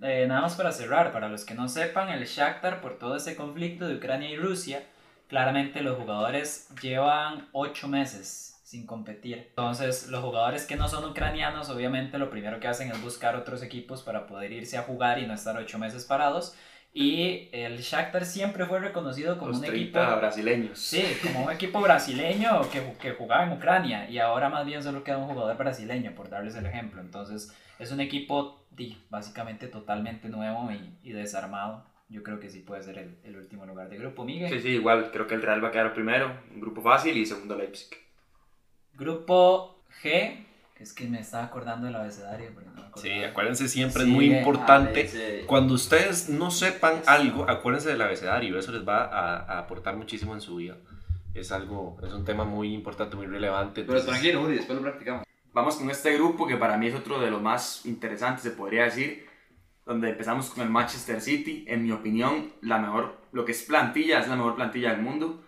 eh, 0.00 0.24
nada 0.26 0.40
más 0.40 0.54
para 0.54 0.72
cerrar, 0.72 1.12
para 1.12 1.28
los 1.28 1.44
que 1.44 1.52
no 1.52 1.68
sepan, 1.68 2.08
el 2.08 2.24
Shakhtar 2.24 2.80
por 2.80 2.98
todo 2.98 3.16
ese 3.16 3.36
conflicto 3.36 3.86
de 3.86 3.96
Ucrania 3.96 4.30
y 4.30 4.36
Rusia, 4.38 4.82
claramente 5.28 5.82
los 5.82 5.98
jugadores 5.98 6.70
llevan 6.80 7.48
ocho 7.52 7.86
meses 7.86 8.53
sin 8.64 8.86
competir. 8.86 9.46
Entonces, 9.50 10.08
los 10.08 10.24
jugadores 10.24 10.64
que 10.66 10.74
no 10.74 10.88
son 10.88 11.04
ucranianos, 11.04 11.68
obviamente 11.68 12.18
lo 12.18 12.30
primero 12.30 12.58
que 12.58 12.66
hacen 12.66 12.90
es 12.90 13.00
buscar 13.02 13.36
otros 13.36 13.62
equipos 13.62 14.02
para 14.02 14.26
poder 14.26 14.52
irse 14.52 14.78
a 14.78 14.82
jugar 14.82 15.18
y 15.18 15.26
no 15.26 15.34
estar 15.34 15.56
ocho 15.56 15.78
meses 15.78 16.04
parados. 16.04 16.56
Y 16.94 17.50
el 17.52 17.78
Shakhtar 17.78 18.24
siempre 18.24 18.66
fue 18.66 18.80
reconocido 18.80 19.36
como 19.36 19.48
Los 19.48 19.58
un 19.58 19.66
30 19.66 20.00
equipo 20.00 20.16
brasileños. 20.16 20.78
Sí, 20.78 21.04
como 21.22 21.44
un 21.44 21.52
equipo 21.52 21.80
brasileño 21.80 22.62
que, 22.70 22.94
que 23.00 23.12
jugaba 23.12 23.44
en 23.44 23.52
Ucrania 23.52 24.08
y 24.08 24.18
ahora 24.18 24.48
más 24.48 24.64
bien 24.64 24.82
solo 24.82 25.04
queda 25.04 25.18
un 25.18 25.28
jugador 25.28 25.56
brasileño, 25.58 26.14
por 26.14 26.30
darles 26.30 26.54
el 26.54 26.64
ejemplo. 26.66 27.00
Entonces, 27.00 27.54
es 27.78 27.92
un 27.92 28.00
equipo 28.00 28.66
básicamente 29.10 29.68
totalmente 29.68 30.28
nuevo 30.28 30.70
y, 30.72 30.96
y 31.02 31.12
desarmado. 31.12 31.84
Yo 32.08 32.22
creo 32.22 32.40
que 32.40 32.48
sí 32.48 32.60
puede 32.60 32.82
ser 32.82 32.98
el, 32.98 33.18
el 33.24 33.36
último 33.36 33.66
lugar 33.66 33.90
de 33.90 33.98
grupo, 33.98 34.24
Miguel. 34.24 34.48
Sí, 34.48 34.60
sí, 34.60 34.68
igual. 34.70 35.10
Creo 35.10 35.26
que 35.26 35.34
el 35.34 35.42
Real 35.42 35.62
va 35.62 35.68
a 35.68 35.72
quedar 35.72 35.92
primero, 35.92 36.32
un 36.50 36.60
grupo 36.60 36.80
fácil 36.80 37.16
y 37.16 37.26
segundo 37.26 37.56
Leipzig. 37.56 38.04
Grupo 38.96 39.76
G, 40.02 40.44
es 40.78 40.92
que 40.92 41.06
me 41.06 41.20
estaba 41.20 41.44
acordando 41.44 41.86
del 41.86 41.96
abecedario, 41.96 42.50
pero 42.54 42.70
no 42.74 42.82
me. 42.82 42.84
Sí, 43.00 43.24
acuérdense 43.24 43.68
siempre, 43.68 44.02
es 44.02 44.08
Sí, 44.08 44.14
muy 44.14 44.32
a 44.32 44.38
importante. 44.38 45.02
veces- 45.02 45.44
Cuando 45.46 45.74
ustedes 45.74 46.28
no 46.28 46.50
sepan 46.50 47.02
algo, 47.06 47.48
acuérdense 47.48 47.88
del 47.88 48.02
abecedario, 48.02 48.58
eso 48.58 48.70
les 48.72 48.86
va 48.86 49.04
a, 49.04 49.36
a 49.40 49.58
aportar 49.60 49.96
muchísimo 49.96 50.34
en 50.34 50.40
su 50.40 50.56
vida. 50.56 50.76
Es 51.34 51.50
algo, 51.50 51.96
es 52.04 52.12
un 52.12 52.24
tema 52.24 52.44
muy 52.44 52.72
importante, 52.72 53.16
muy 53.16 53.26
relevante. 53.26 53.82
Pero 53.82 53.98
entonces- 53.98 54.20
tranquilo, 54.20 54.42
Uri, 54.42 54.56
después 54.56 54.76
lo 54.76 54.82
practicamos. 54.82 55.26
Vamos 55.52 55.76
con 55.76 55.90
este 55.90 56.14
grupo 56.14 56.46
que 56.46 56.56
para 56.56 56.76
mí 56.76 56.86
es 56.88 56.94
otro 56.94 57.20
de 57.20 57.30
los 57.30 57.40
más 57.42 57.84
interesantes, 57.86 58.42
se 58.42 58.50
podría 58.50 58.84
decir, 58.84 59.26
donde 59.86 60.10
empezamos 60.10 60.50
con 60.50 60.62
el 60.64 60.70
Manchester 60.70 61.20
City. 61.20 61.64
En 61.68 61.84
mi 61.84 61.92
opinión, 61.92 62.52
la 62.62 62.78
mejor, 62.78 63.16
lo 63.32 63.44
que 63.44 63.52
es 63.52 63.62
plantilla, 63.62 64.20
es 64.20 64.28
la 64.28 64.36
mejor 64.36 64.54
plantilla 64.56 64.90
del 64.92 65.02
mundo. 65.02 65.43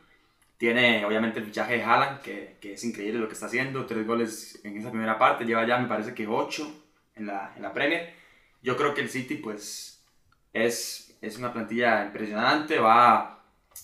Tiene 0.59 1.05
obviamente 1.05 1.39
el 1.39 1.45
fichaje 1.45 1.75
de 1.75 1.85
Haaland, 1.85 2.21
que, 2.21 2.57
que 2.61 2.75
es 2.75 2.85
increíble 2.85 3.21
lo 3.21 3.29
que 3.29 3.35
está 3.35 3.47
haciendo. 3.47 3.85
Tres 3.87 4.07
goles 4.07 4.61
en 4.65 4.77
esa 4.79 4.91
primera 4.91 5.19
parte, 5.19 5.45
lleva 5.45 5.67
ya 5.67 5.79
me 5.79 5.89
parece 5.89 6.15
que 6.15 6.27
ocho 6.27 6.67
en 7.15 7.27
la, 7.27 7.53
en 7.57 7.63
la 7.63 7.73
Premier. 7.73 8.15
Yo 8.63 8.77
creo 8.77 8.95
que 8.95 9.03
el 9.03 9.11
City 9.11 9.37
pues 9.37 10.05
es, 10.53 11.17
es 11.21 11.39
una 11.39 11.53
plantilla 11.53 12.05
impresionante, 12.05 12.79
va 12.79 13.37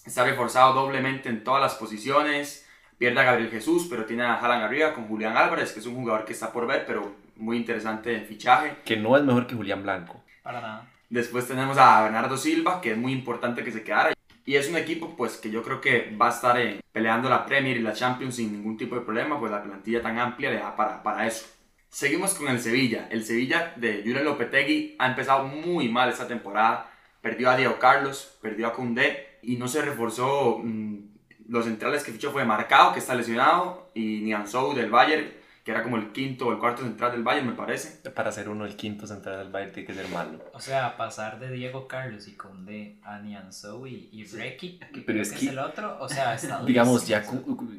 está 0.06 0.24
reforzado 0.24 0.72
doblemente 0.72 1.28
en 1.28 1.44
todas 1.44 1.60
las 1.60 1.74
posiciones. 1.74 2.66
Pierde 2.98 3.20
a 3.20 3.24
Gabriel 3.24 3.50
Jesús, 3.50 3.86
pero 3.90 4.04
tiene 4.04 4.22
a 4.22 4.34
Haaland 4.34 4.64
arriba 4.64 4.94
con 4.94 5.08
Julián 5.08 5.36
Álvarez, 5.36 5.72
que 5.72 5.80
es 5.80 5.86
un 5.86 5.96
jugador 5.96 6.24
que 6.24 6.32
está 6.32 6.52
por 6.52 6.66
ver, 6.66 6.84
pero 6.86 7.16
muy 7.36 7.56
interesante 7.56 8.14
el 8.14 8.26
fichaje. 8.26 8.76
Que 8.84 8.96
no 8.96 9.16
es 9.16 9.24
mejor 9.24 9.46
que 9.46 9.56
Julián 9.56 9.82
Blanco. 9.82 10.22
Para 10.42 10.60
nada. 10.60 10.88
Después 11.10 11.46
tenemos 11.46 11.76
a 11.78 12.02
Bernardo 12.02 12.36
Silva, 12.36 12.80
que 12.80 12.92
es 12.92 12.96
muy 12.96 13.12
importante 13.12 13.64
que 13.64 13.72
se 13.72 13.82
quedara. 13.82 14.14
Y 14.44 14.56
es 14.56 14.68
un 14.68 14.76
equipo 14.76 15.14
pues 15.16 15.36
que 15.36 15.50
yo 15.50 15.62
creo 15.62 15.80
que 15.80 16.14
va 16.20 16.28
a 16.28 16.30
estar 16.30 16.56
peleando 16.92 17.28
la 17.28 17.46
Premier 17.46 17.76
y 17.76 17.80
la 17.80 17.92
Champions 17.92 18.36
sin 18.36 18.52
ningún 18.52 18.76
tipo 18.76 18.94
de 18.94 19.02
problema, 19.02 19.38
pues 19.38 19.52
la 19.52 19.62
plantilla 19.62 20.02
tan 20.02 20.18
amplia 20.18 20.50
le 20.50 20.58
da 20.58 20.74
para, 20.74 21.02
para 21.02 21.26
eso. 21.26 21.46
Seguimos 21.88 22.34
con 22.34 22.48
el 22.48 22.60
Sevilla. 22.60 23.06
El 23.10 23.24
Sevilla 23.24 23.74
de 23.76 24.02
Julen 24.04 24.24
Lopetegui 24.24 24.96
ha 24.98 25.08
empezado 25.08 25.44
muy 25.46 25.88
mal 25.88 26.08
esta 26.08 26.26
temporada. 26.26 26.90
Perdió 27.20 27.50
a 27.50 27.56
Diego 27.56 27.78
Carlos, 27.78 28.38
perdió 28.40 28.66
a 28.66 28.72
Koundé 28.72 29.38
y 29.42 29.56
no 29.56 29.68
se 29.68 29.82
reforzó. 29.82 30.58
mm, 30.58 31.12
los 31.48 31.66
centrales 31.66 32.02
que 32.02 32.12
fichó 32.12 32.32
fue 32.32 32.44
Marcado, 32.44 32.92
que 32.92 33.00
está 33.00 33.14
lesionado, 33.14 33.90
y 33.94 34.20
Nianzou 34.22 34.74
del 34.74 34.90
Bayern, 34.90 35.30
que 35.64 35.70
era 35.70 35.82
como 35.84 35.96
el 35.96 36.10
quinto 36.12 36.48
o 36.48 36.52
el 36.52 36.58
cuarto 36.58 36.82
central 36.82 37.12
del 37.12 37.22
Bayern, 37.22 37.46
me 37.46 37.52
parece. 37.54 38.10
Para 38.10 38.32
ser 38.32 38.48
uno 38.48 38.64
el 38.66 38.74
quinto 38.76 39.06
central 39.06 39.38
del 39.38 39.50
Bayern 39.52 39.72
tiene 39.72 39.86
que 39.86 39.94
ser 39.94 40.08
malo. 40.08 40.44
O 40.52 40.60
sea, 40.60 40.96
pasar 40.96 41.38
de 41.38 41.50
Diego 41.52 41.86
Carlos 41.86 42.26
y 42.28 42.32
Conde 42.34 42.98
a 43.04 43.18
Nianzou 43.20 43.86
y, 43.86 44.08
y 44.12 44.24
Reiki, 44.24 44.78
que 44.78 44.86
Pero 44.92 45.04
creo 45.04 45.22
es 45.22 45.32
que 45.32 45.38
que- 45.38 45.46
es 45.46 45.52
el 45.52 45.58
otro, 45.60 45.96
o 46.00 46.08
sea, 46.08 46.34
está 46.34 46.62
Digamos, 46.66 47.06
ya 47.06 47.24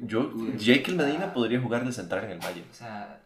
yo, 0.04 0.32
Jekyll 0.58 0.96
Medina 0.96 1.34
podría 1.34 1.60
jugar 1.60 1.86
de 1.86 1.92
central 1.92 2.24
en 2.26 2.32
el 2.32 2.40
Bayern. 2.40 2.68
O 2.72 2.74
sea, 2.74 3.20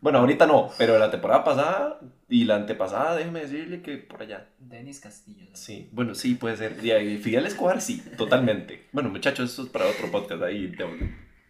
Bueno, 0.00 0.18
ahorita 0.20 0.46
no, 0.46 0.70
pero 0.78 0.98
la 0.98 1.10
temporada 1.10 1.44
pasada 1.44 2.00
y 2.30 2.44
la 2.44 2.56
antepasada, 2.56 3.14
déjeme 3.16 3.40
decirle 3.40 3.82
que 3.82 3.96
por 3.98 4.22
allá. 4.22 4.46
Denis 4.58 5.00
Castillo. 5.00 5.44
¿no? 5.50 5.56
Sí, 5.56 5.88
bueno, 5.92 6.14
sí, 6.14 6.34
puede 6.34 6.56
ser. 6.56 6.74
Fidel 6.74 7.46
Escobar, 7.46 7.80
sí, 7.80 8.02
totalmente. 8.16 8.86
Bueno, 8.92 9.08
muchachos, 9.10 9.52
eso 9.52 9.62
es 9.64 9.68
para 9.68 9.86
otro 9.86 10.10
podcast 10.10 10.42
ahí. 10.42 10.74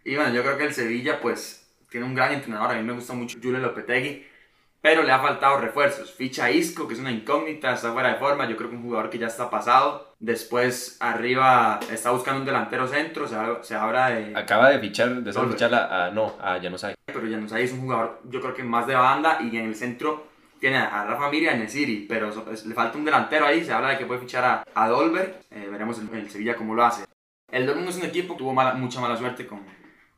Y 0.05 0.15
bueno, 0.15 0.33
yo 0.33 0.41
creo 0.43 0.57
que 0.57 0.65
el 0.65 0.73
Sevilla 0.73 1.19
pues 1.21 1.68
tiene 1.89 2.05
un 2.05 2.15
gran 2.15 2.31
entrenador, 2.33 2.71
a 2.71 2.75
mí 2.75 2.83
me 2.83 2.93
gusta 2.93 3.13
mucho 3.13 3.37
Julio 3.41 3.59
Lopetegui, 3.59 4.25
pero 4.81 5.03
le 5.03 5.11
ha 5.11 5.19
faltado 5.19 5.59
refuerzos. 5.59 6.11
Ficha 6.13 6.45
a 6.45 6.51
Isco, 6.51 6.87
que 6.87 6.93
es 6.93 6.99
una 7.01 7.11
incógnita, 7.11 7.73
está 7.73 7.91
fuera 7.91 8.09
de 8.13 8.15
forma, 8.15 8.47
yo 8.47 8.55
creo 8.55 8.69
que 8.69 8.77
un 8.77 8.83
jugador 8.83 9.09
que 9.09 9.17
ya 9.17 9.27
está 9.27 9.49
pasado. 9.49 10.15
Después 10.19 10.97
arriba 11.01 11.79
está 11.91 12.11
buscando 12.11 12.39
un 12.41 12.45
delantero 12.45 12.87
centro, 12.87 13.27
se 13.27 13.35
habla, 13.35 13.63
se 13.63 13.75
habla 13.75 14.09
de... 14.11 14.35
Acaba 14.37 14.69
de 14.69 14.79
fichar, 14.79 15.09
de 15.21 15.33
fichar 15.33 15.73
a, 15.73 16.05
a- 16.05 16.11
no, 16.11 16.35
a 16.41 16.59
Januzaj. 16.61 16.93
Pero 17.05 17.21
Januzaj 17.29 17.59
es 17.59 17.73
un 17.73 17.81
jugador, 17.81 18.21
yo 18.29 18.39
creo 18.39 18.53
que 18.53 18.63
más 18.63 18.87
de 18.87 18.95
banda 18.95 19.39
y 19.41 19.57
en 19.57 19.65
el 19.65 19.75
centro 19.75 20.27
tiene 20.59 20.77
a 20.77 21.05
Rafa 21.05 21.29
Mir 21.29 21.43
y 21.43 21.47
a 21.47 21.55
Nesiri, 21.55 22.05
pero 22.07 22.29
le 22.29 22.73
falta 22.73 22.97
un 22.97 23.05
delantero 23.05 23.45
ahí, 23.45 23.63
se 23.63 23.71
habla 23.73 23.89
de 23.89 23.97
que 23.97 24.05
puede 24.05 24.19
fichar 24.21 24.43
a, 24.45 24.63
a 24.75 24.87
Dolber, 24.89 25.41
eh, 25.51 25.67
veremos 25.71 25.99
el, 25.99 26.09
el 26.17 26.29
Sevilla 26.29 26.55
cómo 26.55 26.75
lo 26.75 26.85
hace. 26.85 27.03
El 27.51 27.65
Dortmund 27.65 27.89
es 27.89 27.97
un 27.97 28.03
equipo 28.05 28.33
que 28.33 28.39
tuvo 28.39 28.53
mala- 28.53 28.73
mucha 28.75 28.99
mala 29.01 29.15
suerte 29.17 29.47
con, 29.47 29.61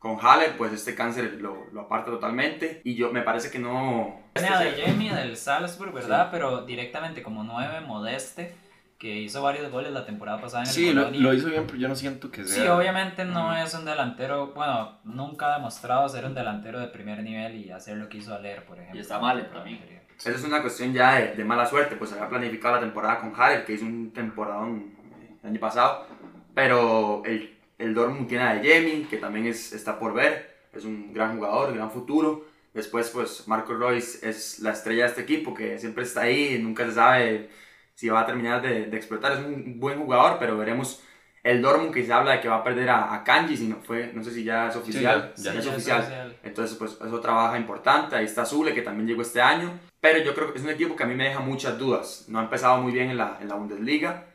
con 0.01 0.17
Haller, 0.19 0.57
pues 0.57 0.73
este 0.73 0.95
cáncer 0.95 1.37
lo, 1.39 1.67
lo 1.71 1.81
aparta 1.81 2.09
totalmente 2.09 2.81
y 2.83 2.95
yo 2.95 3.11
me 3.13 3.21
parece 3.21 3.51
que 3.51 3.59
no... 3.59 4.19
Tiene 4.33 4.49
a 4.49 4.59
De 4.59 4.71
Jemi 4.71 5.09
del 5.09 5.37
Salzburg, 5.37 5.93
¿verdad? 5.93 6.29
Pero 6.31 6.65
directamente 6.65 7.21
como 7.21 7.43
9 7.43 7.81
Modeste, 7.81 8.51
que 8.97 9.19
hizo 9.19 9.43
varios 9.43 9.71
goles 9.71 9.91
la 9.91 10.03
temporada 10.03 10.41
pasada 10.41 10.63
en 10.63 10.69
el 10.69 10.73
Sí, 10.73 10.91
lo, 10.91 11.11
lo 11.11 11.33
hizo 11.35 11.49
bien, 11.49 11.67
pero 11.67 11.77
yo 11.77 11.87
no 11.87 11.93
siento 11.93 12.31
que 12.31 12.43
sea. 12.45 12.63
Sí, 12.63 12.67
obviamente 12.67 13.25
no 13.25 13.49
Ujú. 13.49 13.57
es 13.57 13.75
un 13.75 13.85
delantero, 13.85 14.53
bueno, 14.55 14.97
nunca 15.03 15.51
ha 15.53 15.57
demostrado 15.57 16.09
ser 16.09 16.25
un 16.25 16.33
delantero 16.33 16.79
de 16.79 16.87
primer 16.87 17.21
nivel 17.21 17.63
y 17.63 17.69
hacer 17.69 17.97
lo 17.97 18.09
que 18.09 18.17
hizo 18.17 18.33
Aler, 18.33 18.65
por 18.65 18.77
ejemplo. 18.79 18.97
Y 18.97 19.01
está 19.01 19.19
mal, 19.19 19.45
para 19.45 19.63
mí. 19.65 19.79
Esa 20.17 20.31
es 20.31 20.43
una 20.43 20.63
cuestión 20.63 20.93
ya 20.93 21.13
de, 21.13 21.35
de 21.35 21.45
mala 21.45 21.67
suerte, 21.67 21.95
pues 21.95 22.11
había 22.13 22.27
planificado 22.27 22.73
la 22.73 22.81
temporada 22.81 23.19
con 23.19 23.39
Haller, 23.39 23.65
que 23.65 23.73
hizo 23.73 23.85
un 23.85 24.11
temporadón 24.11 24.95
eh, 25.21 25.35
el 25.43 25.49
año 25.51 25.59
pasado, 25.59 26.07
pero 26.55 27.21
el, 27.23 27.55
el 27.81 27.93
Dortmund 27.93 28.27
tiene 28.27 28.43
a 28.43 28.59
Jemi, 28.59 29.05
que 29.09 29.17
también 29.17 29.45
es, 29.47 29.73
está 29.73 29.97
por 29.99 30.13
ver, 30.13 30.49
es 30.73 30.85
un 30.85 31.13
gran 31.13 31.35
jugador, 31.35 31.73
gran 31.73 31.91
futuro. 31.91 32.45
Después, 32.73 33.09
pues, 33.09 33.47
Marco 33.47 33.73
Royce 33.73 34.27
es 34.29 34.59
la 34.59 34.71
estrella 34.71 35.03
de 35.03 35.09
este 35.09 35.21
equipo, 35.21 35.53
que 35.53 35.77
siempre 35.79 36.03
está 36.03 36.21
ahí, 36.21 36.57
nunca 36.61 36.85
se 36.85 36.93
sabe 36.93 37.49
si 37.95 38.07
va 38.09 38.21
a 38.21 38.25
terminar 38.25 38.61
de, 38.61 38.85
de 38.85 38.97
explotar. 38.97 39.33
Es 39.33 39.39
un 39.39 39.79
buen 39.79 39.99
jugador, 39.99 40.37
pero 40.39 40.57
veremos 40.57 41.01
el 41.43 41.61
Dortmund 41.61 41.91
que 41.93 42.05
se 42.05 42.13
habla 42.13 42.33
de 42.33 42.39
que 42.39 42.47
va 42.47 42.57
a 42.57 42.63
perder 42.63 42.89
a, 42.89 43.13
a 43.13 43.23
Kanji, 43.23 43.57
si 43.57 43.67
no, 43.67 43.77
fue, 43.81 44.11
no 44.13 44.23
sé 44.23 44.31
si 44.31 44.43
ya 44.43 44.69
es 44.69 44.75
oficial. 44.75 45.33
ya, 45.35 45.35
es 45.35 45.41
Sí, 45.41 45.43
ya 45.43 45.59
es 45.59 45.67
oficial. 45.67 45.99
oficial. 46.01 46.37
Entonces, 46.43 46.77
pues 46.77 46.91
es 46.93 47.11
otra 47.11 47.33
baja 47.33 47.57
importante. 47.57 48.15
Ahí 48.15 48.25
está 48.25 48.45
Zule, 48.45 48.73
que 48.73 48.83
también 48.83 49.07
llegó 49.07 49.21
este 49.21 49.41
año. 49.41 49.71
Pero 49.99 50.19
yo 50.23 50.33
creo 50.33 50.51
que 50.51 50.57
es 50.59 50.63
un 50.63 50.69
equipo 50.71 50.95
que 50.95 51.03
a 51.03 51.07
mí 51.07 51.15
me 51.15 51.25
deja 51.25 51.39
muchas 51.41 51.77
dudas. 51.77 52.25
No 52.27 52.39
ha 52.39 52.43
empezado 52.43 52.81
muy 52.81 52.91
bien 52.91 53.09
en 53.09 53.17
la, 53.17 53.37
en 53.41 53.49
la 53.49 53.55
Bundesliga. 53.55 54.25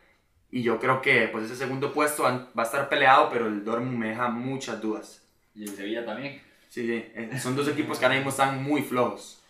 Y 0.56 0.62
yo 0.62 0.80
creo 0.80 1.02
que 1.02 1.28
pues 1.28 1.44
ese 1.44 1.54
segundo 1.56 1.92
puesto 1.92 2.22
va 2.22 2.62
a 2.62 2.62
estar 2.62 2.88
peleado, 2.88 3.28
pero 3.30 3.46
el 3.46 3.62
Dortmund 3.62 3.98
me 3.98 4.08
deja 4.08 4.28
muchas 4.28 4.80
dudas. 4.80 5.22
Y 5.54 5.64
el 5.64 5.76
Sevilla 5.76 6.02
también. 6.06 6.40
Sí, 6.70 6.86
sí. 6.86 7.04
eh, 7.14 7.38
Son 7.38 7.54
dos 7.54 7.68
equipos 7.68 7.98
que 7.98 8.06
ahora 8.06 8.16
mismo 8.16 8.30
están 8.30 8.62
muy 8.62 8.80
flojos. 8.80 9.42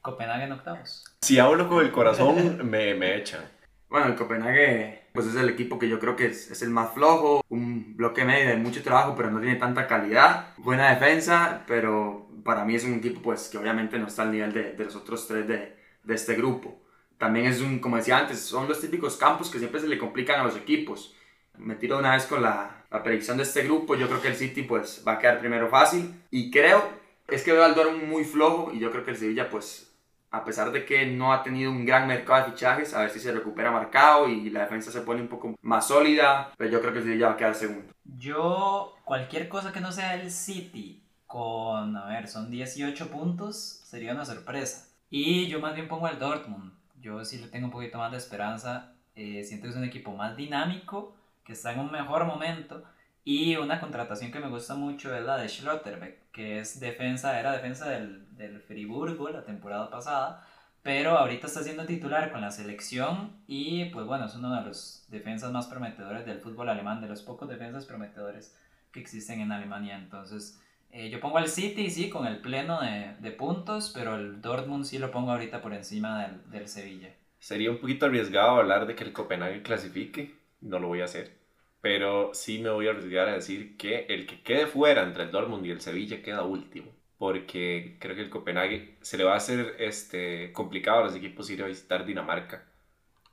Copenhague 0.00 0.44
en 0.44 0.52
octavos. 0.52 1.04
Si 1.20 1.38
hablo 1.38 1.68
con 1.68 1.84
el 1.84 1.92
corazón, 1.92 2.66
me, 2.70 2.94
me 2.94 3.16
echan. 3.16 3.44
Bueno, 3.90 4.06
el 4.06 4.14
Copenhague 4.14 5.02
pues 5.12 5.26
es 5.26 5.34
el 5.36 5.50
equipo 5.50 5.78
que 5.78 5.88
yo 5.88 5.98
creo 6.00 6.16
que 6.16 6.26
es, 6.26 6.50
es 6.50 6.62
el 6.62 6.70
más 6.70 6.94
flojo. 6.94 7.42
Un 7.50 7.94
bloque 7.94 8.24
medio 8.24 8.48
de 8.48 8.56
mucho 8.56 8.82
trabajo, 8.82 9.14
pero 9.14 9.30
no 9.30 9.40
tiene 9.40 9.56
tanta 9.56 9.86
calidad. 9.86 10.54
Buena 10.56 10.88
defensa, 10.94 11.64
pero 11.66 12.26
para 12.42 12.64
mí 12.64 12.74
es 12.74 12.84
un 12.84 12.94
equipo 12.94 13.20
pues 13.20 13.50
que 13.50 13.58
obviamente 13.58 13.98
no 13.98 14.06
está 14.06 14.22
al 14.22 14.32
nivel 14.32 14.54
de, 14.54 14.72
de 14.72 14.84
los 14.86 14.96
otros 14.96 15.28
tres 15.28 15.46
de, 15.46 15.76
de 16.04 16.14
este 16.14 16.36
grupo. 16.36 16.80
También 17.18 17.46
es 17.46 17.60
un, 17.60 17.80
como 17.80 17.96
decía 17.96 18.18
antes, 18.18 18.40
son 18.40 18.68
los 18.68 18.80
típicos 18.80 19.16
campos 19.16 19.50
que 19.50 19.58
siempre 19.58 19.80
se 19.80 19.88
le 19.88 19.98
complican 19.98 20.40
a 20.40 20.44
los 20.44 20.56
equipos. 20.56 21.14
Me 21.56 21.74
tiro 21.74 21.98
una 21.98 22.12
vez 22.12 22.26
con 22.26 22.42
la, 22.42 22.84
la 22.90 23.02
predicción 23.02 23.36
de 23.36 23.42
este 23.42 23.64
grupo. 23.64 23.96
Yo 23.96 24.08
creo 24.08 24.22
que 24.22 24.28
el 24.28 24.36
City 24.36 24.62
pues 24.62 25.02
va 25.06 25.14
a 25.14 25.18
quedar 25.18 25.40
primero 25.40 25.68
fácil. 25.68 26.14
Y 26.30 26.50
creo, 26.50 26.82
es 27.26 27.42
que 27.42 27.52
veo 27.52 27.64
al 27.64 27.74
Dortmund 27.74 28.08
muy 28.08 28.24
flojo 28.24 28.72
y 28.72 28.78
yo 28.78 28.90
creo 28.90 29.04
que 29.04 29.10
el 29.10 29.16
Sevilla 29.16 29.50
pues 29.50 29.88
a 30.30 30.44
pesar 30.44 30.70
de 30.72 30.84
que 30.84 31.06
no 31.06 31.32
ha 31.32 31.42
tenido 31.42 31.70
un 31.70 31.86
gran 31.86 32.06
mercado 32.06 32.44
de 32.44 32.52
fichajes, 32.52 32.92
a 32.94 33.00
ver 33.00 33.10
si 33.10 33.18
se 33.18 33.32
recupera 33.32 33.70
marcado 33.70 34.28
y 34.28 34.50
la 34.50 34.60
defensa 34.60 34.92
se 34.92 35.00
pone 35.00 35.22
un 35.22 35.28
poco 35.28 35.54
más 35.62 35.88
sólida, 35.88 36.52
pero 36.56 36.70
yo 36.70 36.80
creo 36.80 36.92
que 36.92 36.98
el 36.98 37.04
Sevilla 37.04 37.28
va 37.28 37.32
a 37.32 37.36
quedar 37.36 37.54
segundo. 37.54 37.92
Yo, 38.04 38.94
cualquier 39.04 39.48
cosa 39.48 39.72
que 39.72 39.80
no 39.80 39.90
sea 39.90 40.14
el 40.14 40.30
City 40.30 41.02
con, 41.26 41.96
a 41.96 42.06
ver, 42.06 42.28
son 42.28 42.50
18 42.50 43.10
puntos, 43.10 43.82
sería 43.84 44.12
una 44.12 44.24
sorpresa. 44.24 44.88
Y 45.10 45.46
yo 45.48 45.60
más 45.60 45.74
bien 45.74 45.88
pongo 45.88 46.08
el 46.08 46.18
Dortmund. 46.18 46.72
Yo 47.00 47.24
sí 47.24 47.38
le 47.38 47.48
tengo 47.48 47.66
un 47.66 47.72
poquito 47.72 47.98
más 47.98 48.10
de 48.10 48.18
esperanza. 48.18 48.92
Eh, 49.14 49.42
siento 49.44 49.64
que 49.64 49.70
es 49.70 49.76
un 49.76 49.84
equipo 49.84 50.12
más 50.12 50.36
dinámico, 50.36 51.14
que 51.44 51.52
está 51.52 51.72
en 51.72 51.80
un 51.80 51.90
mejor 51.90 52.24
momento. 52.24 52.84
Y 53.24 53.56
una 53.56 53.80
contratación 53.80 54.32
que 54.32 54.40
me 54.40 54.48
gusta 54.48 54.74
mucho 54.74 55.14
es 55.14 55.24
la 55.24 55.36
de 55.36 55.48
Schlotterbeck, 55.48 56.30
que 56.32 56.60
es 56.60 56.80
defensa, 56.80 57.38
era 57.38 57.52
defensa 57.52 57.88
del, 57.88 58.34
del 58.36 58.60
Friburgo 58.60 59.28
la 59.28 59.44
temporada 59.44 59.90
pasada, 59.90 60.46
pero 60.82 61.18
ahorita 61.18 61.46
está 61.46 61.62
siendo 61.62 61.84
titular 61.84 62.32
con 62.32 62.40
la 62.40 62.50
selección 62.50 63.32
y 63.46 63.86
pues 63.86 64.06
bueno, 64.06 64.24
es 64.24 64.34
uno 64.34 64.54
de 64.54 64.62
los 64.62 65.04
defensas 65.08 65.52
más 65.52 65.66
prometedores 65.66 66.24
del 66.24 66.40
fútbol 66.40 66.70
alemán, 66.70 67.02
de 67.02 67.08
los 67.08 67.20
pocos 67.20 67.48
defensas 67.48 67.84
prometedores 67.84 68.56
que 68.92 69.00
existen 69.00 69.40
en 69.40 69.52
Alemania. 69.52 69.98
Entonces, 69.98 70.58
eh, 70.90 71.10
yo 71.10 71.20
pongo 71.20 71.38
al 71.38 71.48
City, 71.48 71.90
sí, 71.90 72.08
con 72.08 72.26
el 72.26 72.38
pleno 72.38 72.80
de, 72.80 73.30
puntos, 73.32 73.92
pero 73.94 74.16
el 74.16 74.40
Dortmund 74.40 74.84
sí 74.84 74.98
lo 74.98 75.10
pongo 75.10 75.32
ahorita 75.32 75.60
por 75.60 75.74
encima 75.74 76.26
del, 76.26 76.50
del 76.50 76.68
Sevilla. 76.68 77.14
Sería 77.38 77.70
un 77.70 77.78
poquito 77.78 78.06
arriesgado 78.06 78.56
hablar 78.56 78.86
de 78.86 78.94
que 78.94 79.04
el 79.04 79.12
Copenhague 79.12 79.62
clasifique. 79.62 80.34
No 80.60 80.78
lo 80.78 80.88
voy 80.88 81.02
a 81.02 81.04
hacer. 81.04 81.36
Pero 81.80 82.34
sí 82.34 82.58
me 82.58 82.70
voy 82.70 82.88
a 82.88 82.90
arriesgar 82.90 83.28
a 83.28 83.34
decir 83.34 83.76
que 83.76 84.06
el 84.08 84.26
que 84.26 84.42
quede 84.42 84.66
fuera 84.66 85.02
entre 85.02 85.24
el 85.24 85.30
Dortmund 85.30 85.64
y 85.64 85.70
el 85.70 85.80
Sevilla 85.80 86.22
queda 86.22 86.42
último. 86.42 86.90
Porque 87.16 87.96
creo 88.00 88.16
que 88.16 88.22
el 88.22 88.30
Copenhague 88.30 88.96
se 89.00 89.18
le 89.18 89.24
va 89.24 89.34
a 89.34 89.38
hacer 89.38 89.76
este, 89.78 90.52
complicado 90.52 91.00
a 91.00 91.04
los 91.04 91.14
equipos 91.14 91.50
ir 91.50 91.62
a 91.62 91.66
visitar 91.66 92.04
Dinamarca. 92.04 92.64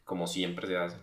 Como 0.04 0.28
siempre 0.28 0.68
se 0.68 0.78
hace. 0.78 0.98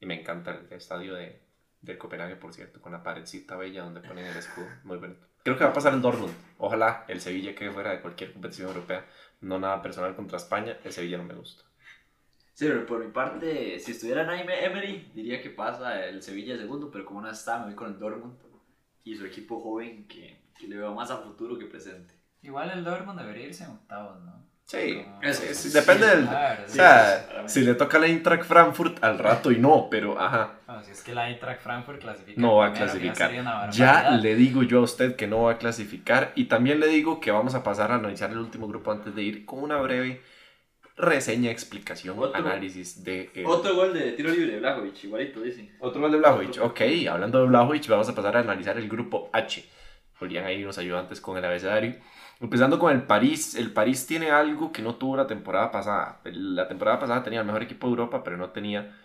Y 0.00 0.06
me 0.06 0.20
encanta 0.20 0.52
el 0.52 0.72
estadio 0.72 1.14
de, 1.14 1.40
del 1.80 1.98
Copenhague, 1.98 2.36
por 2.36 2.52
cierto, 2.52 2.80
con 2.80 2.92
la 2.92 3.02
paredcita 3.02 3.56
bella 3.56 3.82
donde 3.82 4.00
ponen 4.00 4.26
el 4.26 4.36
escudo. 4.36 4.66
Muy 4.84 4.98
bonito. 4.98 5.26
Creo 5.48 5.56
que 5.56 5.64
va 5.64 5.70
a 5.70 5.74
pasar 5.74 5.94
el 5.94 6.02
Dortmund. 6.02 6.34
Ojalá 6.58 7.06
el 7.08 7.22
Sevilla 7.22 7.54
quede 7.54 7.70
fuera 7.70 7.90
de 7.92 8.02
cualquier 8.02 8.34
competición 8.34 8.68
europea. 8.68 9.06
No 9.40 9.58
nada 9.58 9.80
personal 9.80 10.14
contra 10.14 10.36
España. 10.36 10.76
El 10.84 10.92
Sevilla 10.92 11.16
no 11.16 11.24
me 11.24 11.32
gusta. 11.32 11.62
Sí, 12.52 12.66
pero 12.66 12.84
por 12.84 13.02
mi 13.02 13.10
parte, 13.10 13.78
si 13.78 13.92
estuviera 13.92 14.24
Naime 14.24 14.62
Emery, 14.62 15.10
diría 15.14 15.40
que 15.40 15.48
pasa 15.48 16.04
el 16.04 16.22
Sevilla 16.22 16.52
de 16.52 16.60
segundo, 16.60 16.90
pero 16.90 17.06
como 17.06 17.22
no 17.22 17.30
está, 17.30 17.60
me 17.60 17.64
voy 17.66 17.74
con 17.76 17.88
el 17.88 17.98
Dortmund 17.98 18.34
y 19.04 19.16
su 19.16 19.24
equipo 19.24 19.58
joven 19.62 20.06
que, 20.06 20.38
que 20.58 20.66
le 20.68 20.76
veo 20.76 20.92
más 20.94 21.10
a 21.10 21.16
futuro 21.16 21.58
que 21.58 21.64
presente. 21.64 22.12
Igual 22.42 22.70
el 22.70 22.84
Dortmund 22.84 23.18
debería 23.18 23.46
irse 23.46 23.64
en 23.64 23.70
octavos, 23.70 24.20
¿no? 24.24 24.46
Sí, 24.66 25.02
Como- 25.02 25.22
es- 25.22 25.38
Sí, 25.38 25.46
es- 25.48 25.58
sí, 25.58 25.68
depende 25.70 26.04
sí, 26.04 26.10
del... 26.16 26.26
claro, 26.28 26.62
o 26.64 26.68
sí, 26.68 26.74
sea, 26.74 27.24
claramente. 27.24 27.52
si 27.54 27.60
le 27.62 27.74
toca 27.74 27.98
la 27.98 28.06
Eintracht 28.06 28.44
Frankfurt, 28.44 29.02
al 29.02 29.18
rato 29.18 29.50
y 29.50 29.58
no, 29.58 29.88
pero 29.90 30.20
ajá, 30.20 30.57
Bueno, 30.78 30.84
si 30.86 30.92
es 30.92 31.02
que 31.02 31.14
la 31.14 31.28
Eintracht 31.28 31.60
Frankfurt 31.60 32.00
clasifica. 32.00 32.40
no 32.40 32.56
va 32.56 32.66
a 32.66 32.72
primero, 32.72 32.92
clasificar. 32.92 33.70
Ya 33.72 34.10
le 34.10 34.34
digo 34.36 34.62
yo 34.62 34.78
a 34.78 34.82
usted 34.82 35.16
que 35.16 35.26
no 35.26 35.42
va 35.42 35.52
a 35.52 35.58
clasificar 35.58 36.32
y 36.36 36.44
también 36.44 36.78
le 36.80 36.86
digo 36.86 37.20
que 37.20 37.30
vamos 37.30 37.54
a 37.54 37.62
pasar 37.64 37.90
a 37.90 37.96
analizar 37.96 38.30
el 38.30 38.38
último 38.38 38.68
grupo 38.68 38.92
antes 38.92 39.14
de 39.14 39.22
ir 39.22 39.44
con 39.44 39.62
una 39.62 39.76
breve 39.80 40.20
reseña, 40.96 41.50
explicación, 41.50 42.18
Otro- 42.18 42.34
análisis 42.36 43.02
de... 43.04 43.30
el- 43.34 43.46
Otro 43.46 43.74
gol 43.74 43.94
de 43.94 44.12
tiro 44.12 44.30
libre 44.30 44.52
de 44.52 44.58
Blajovic, 44.60 45.04
igualito 45.04 45.40
dicen. 45.40 45.74
Otro 45.80 46.00
gol 46.00 46.12
de 46.12 46.18
Blajovic. 46.18 46.60
Ok, 46.62 46.80
hablando 47.10 47.40
de 47.40 47.46
Blajovic, 47.48 47.88
vamos 47.88 48.08
a 48.08 48.14
pasar 48.14 48.36
a 48.36 48.40
analizar 48.40 48.76
el 48.78 48.88
grupo 48.88 49.30
H. 49.32 49.64
Julián 50.18 50.44
ahí 50.46 50.62
nos 50.64 50.78
ayudó 50.78 50.98
antes 50.98 51.20
con 51.20 51.36
el 51.38 51.44
abecedario. 51.44 51.96
Empezando 52.40 52.78
con 52.78 52.92
el 52.92 53.02
París. 53.02 53.54
El 53.56 53.72
París 53.72 54.06
tiene 54.06 54.30
algo 54.30 54.70
que 54.72 54.82
no 54.82 54.94
tuvo 54.96 55.16
la 55.16 55.26
temporada 55.26 55.70
pasada. 55.70 56.20
La 56.24 56.66
temporada 56.68 56.98
pasada 56.98 57.22
tenía 57.22 57.40
el 57.40 57.46
mejor 57.46 57.62
equipo 57.62 57.86
de 57.86 57.90
Europa, 57.92 58.22
pero 58.24 58.36
no 58.36 58.50
tenía 58.50 58.96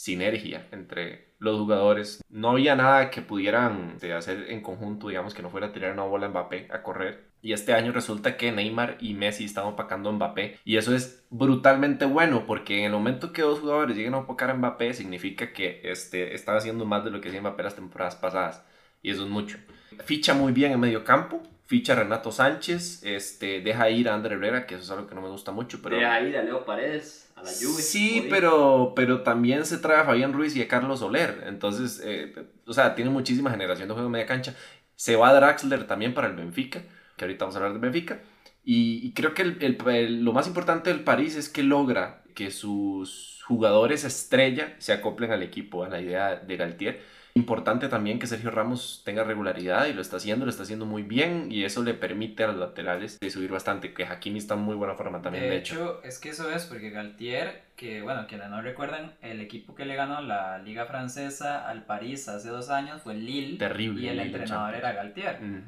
sinergia 0.00 0.66
entre 0.72 1.34
los 1.38 1.58
jugadores. 1.58 2.24
No 2.30 2.52
había 2.52 2.74
nada 2.74 3.10
que 3.10 3.20
pudieran 3.20 3.92
este, 3.96 4.14
hacer 4.14 4.46
en 4.48 4.62
conjunto, 4.62 5.08
digamos, 5.08 5.34
que 5.34 5.42
no 5.42 5.50
fuera 5.50 5.72
tirar 5.72 5.92
una 5.92 6.04
bola 6.04 6.26
a 6.26 6.28
Mbappé 6.30 6.68
a 6.70 6.82
correr. 6.82 7.28
Y 7.42 7.52
este 7.52 7.74
año 7.74 7.92
resulta 7.92 8.38
que 8.38 8.50
Neymar 8.50 8.96
y 9.00 9.12
Messi 9.12 9.44
están 9.44 9.66
opacando 9.66 10.08
a 10.08 10.12
Mbappé. 10.12 10.58
Y 10.64 10.78
eso 10.78 10.94
es 10.94 11.26
brutalmente 11.28 12.06
bueno, 12.06 12.46
porque 12.46 12.78
en 12.78 12.84
el 12.86 12.92
momento 12.92 13.32
que 13.34 13.42
dos 13.42 13.60
jugadores 13.60 13.94
lleguen 13.94 14.14
a 14.14 14.18
opacar 14.18 14.48
a 14.48 14.54
Mbappé, 14.54 14.94
significa 14.94 15.52
que 15.52 15.82
este, 15.84 16.34
están 16.34 16.56
haciendo 16.56 16.86
más 16.86 17.04
de 17.04 17.10
lo 17.10 17.20
que 17.20 17.28
hacía 17.28 17.42
Mbappé 17.42 17.62
las 17.62 17.76
temporadas 17.76 18.16
pasadas. 18.16 18.64
Y 19.02 19.10
eso 19.10 19.24
es 19.24 19.28
mucho. 19.28 19.58
Ficha 20.04 20.32
muy 20.32 20.52
bien 20.52 20.72
en 20.72 20.80
medio 20.80 21.04
campo. 21.04 21.42
Ficha 21.66 21.94
Renato 21.94 22.32
Sánchez. 22.32 23.02
Este, 23.04 23.60
deja 23.60 23.90
ir 23.90 24.08
a 24.08 24.14
Ander 24.14 24.32
Herrera, 24.32 24.66
que 24.66 24.76
eso 24.76 24.84
es 24.84 24.90
algo 24.90 25.06
que 25.06 25.14
no 25.14 25.20
me 25.20 25.28
gusta 25.28 25.52
mucho. 25.52 25.80
Pero... 25.82 25.96
Deja 25.96 26.20
ir 26.22 26.36
a 26.36 26.42
Leo 26.42 26.64
Paredes, 26.64 27.29
a 27.40 27.42
la 27.44 27.50
Juve. 27.50 27.82
Sí, 27.82 28.26
pero, 28.30 28.92
pero 28.96 29.22
también 29.22 29.66
se 29.66 29.78
trae 29.78 29.98
a 30.00 30.04
Fabián 30.04 30.32
Ruiz 30.32 30.54
y 30.56 30.62
a 30.62 30.68
Carlos 30.68 31.00
Soler. 31.00 31.44
Entonces, 31.46 32.00
eh, 32.04 32.32
o 32.66 32.72
sea, 32.72 32.94
tiene 32.94 33.10
muchísima 33.10 33.50
generación 33.50 33.88
de 33.88 33.94
juego 33.94 34.06
en 34.06 34.12
media 34.12 34.26
cancha. 34.26 34.54
Se 34.96 35.16
va 35.16 35.32
Draxler 35.34 35.86
también 35.86 36.14
para 36.14 36.28
el 36.28 36.34
Benfica, 36.36 36.82
que 37.16 37.24
ahorita 37.24 37.44
vamos 37.44 37.56
a 37.56 37.58
hablar 37.58 37.72
del 37.72 37.80
Benfica. 37.80 38.20
Y, 38.64 39.00
y 39.06 39.12
creo 39.14 39.34
que 39.34 39.42
el- 39.42 39.58
el- 39.62 39.78
el- 39.88 40.22
lo 40.24 40.32
más 40.32 40.46
importante 40.46 40.90
del 40.90 41.02
París 41.04 41.36
es 41.36 41.48
que 41.48 41.62
logra 41.62 42.22
que 42.34 42.50
sus 42.50 43.42
jugadores 43.46 44.04
estrella 44.04 44.76
se 44.78 44.92
acoplen 44.92 45.32
al 45.32 45.42
equipo, 45.42 45.82
a 45.84 45.88
la 45.88 46.00
idea 46.00 46.36
de 46.36 46.56
Galtier. 46.56 47.00
Importante 47.34 47.88
también 47.88 48.18
que 48.18 48.26
Sergio 48.26 48.50
Ramos 48.50 49.02
tenga 49.04 49.22
regularidad 49.22 49.86
y 49.86 49.92
lo 49.92 50.02
está 50.02 50.16
haciendo, 50.16 50.44
lo 50.44 50.50
está 50.50 50.64
haciendo 50.64 50.84
muy 50.84 51.02
bien 51.02 51.46
y 51.50 51.64
eso 51.64 51.82
le 51.82 51.94
permite 51.94 52.44
a 52.44 52.48
los 52.48 52.56
laterales 52.56 53.20
de 53.20 53.30
subir 53.30 53.50
bastante, 53.50 53.94
que 53.94 54.04
Hakimi 54.04 54.38
está 54.38 54.54
en 54.54 54.60
muy 54.60 54.74
buena 54.74 54.94
forma 54.94 55.22
también, 55.22 55.44
de 55.44 55.56
hecho, 55.56 56.00
es 56.02 56.18
que 56.18 56.30
eso 56.30 56.50
es 56.50 56.66
porque 56.66 56.90
Galtier, 56.90 57.62
que 57.76 58.02
bueno, 58.02 58.26
quienes 58.26 58.50
no 58.50 58.60
recuerdan, 58.62 59.14
el 59.22 59.40
equipo 59.40 59.74
que 59.74 59.84
le 59.84 59.94
ganó 59.94 60.20
la 60.20 60.58
Liga 60.58 60.86
Francesa 60.86 61.68
al 61.68 61.84
París 61.84 62.28
hace 62.28 62.48
dos 62.48 62.68
años 62.70 63.02
fue 63.02 63.14
Lille. 63.14 63.58
Terrible 63.58 64.02
Y 64.02 64.08
el 64.08 64.16
Lille 64.16 64.28
en 64.28 64.34
entrenador 64.34 64.72
Champions. 64.72 64.78
era 64.78 64.92
Galtier. 64.92 65.40
Mm. 65.40 65.62